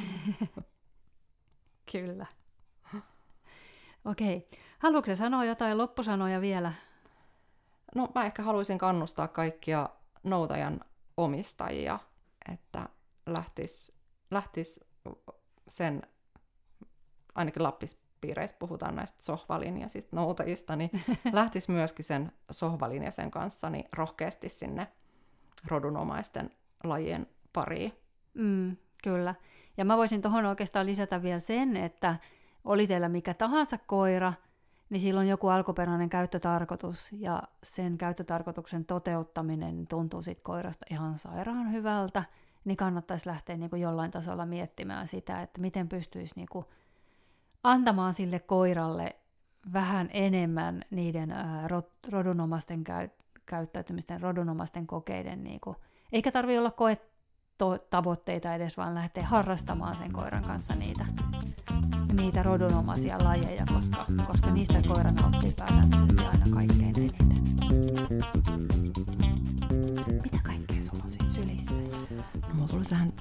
[1.91, 2.25] kyllä.
[4.05, 4.47] Okei.
[4.79, 6.73] Haluatko sanoa jotain loppusanoja vielä?
[7.95, 9.89] No mä ehkä haluaisin kannustaa kaikkia
[10.23, 10.81] noutajan
[11.17, 11.99] omistajia,
[12.51, 12.89] että
[13.25, 13.91] lähtis,
[14.31, 14.79] lähtis
[15.67, 16.01] sen,
[17.35, 20.89] ainakin Lappispiireissä puhutaan näistä sohvalinjaisista noutajista, niin
[21.31, 24.87] lähtis myöskin sen sohvalinjaisen kanssa niin rohkeasti sinne
[25.67, 26.51] rodunomaisten
[26.83, 27.93] lajien pariin.
[28.33, 29.35] Mm, kyllä.
[29.77, 32.15] Ja mä voisin tuohon oikeastaan lisätä vielä sen, että
[32.63, 34.33] oli teillä mikä tahansa koira,
[34.89, 41.71] niin sillä on joku alkuperäinen käyttötarkoitus, ja sen käyttötarkoituksen toteuttaminen tuntuu sit koirasta ihan sairaan
[41.71, 42.23] hyvältä,
[42.65, 46.65] niin kannattaisi lähteä niin kuin jollain tasolla miettimään sitä, että miten pystyisi niin kuin
[47.63, 49.15] antamaan sille koiralle
[49.73, 51.35] vähän enemmän niiden
[51.67, 53.09] rod- rodunomaisten käy-
[53.45, 55.77] käyttäytymisten, rodunomaisten kokeiden, niin kuin,
[56.11, 56.97] eikä tarvitse olla koe
[57.89, 61.05] tavoitteita edes, vaan lähteä harrastamaan sen koiran kanssa niitä,
[62.15, 67.27] niitä rodunomaisia lajeja, koska, koska niistä koira nauttii pääsääntöisesti aina kaikkein eniten.
[70.23, 71.81] Mitä kaikkea sulla on siinä sylissä?
[72.47, 73.13] No, mulla tuli tähän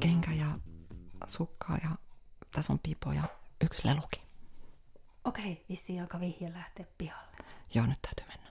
[0.00, 0.58] kenkä ja
[1.26, 1.90] sukkaa ja
[2.50, 3.22] tässä on pipo ja
[3.64, 4.20] yksi leluki.
[5.24, 7.36] Okei, vissiin alkaa vihje lähteä pihalle.
[7.74, 8.45] Joo, nyt täytyy mennä.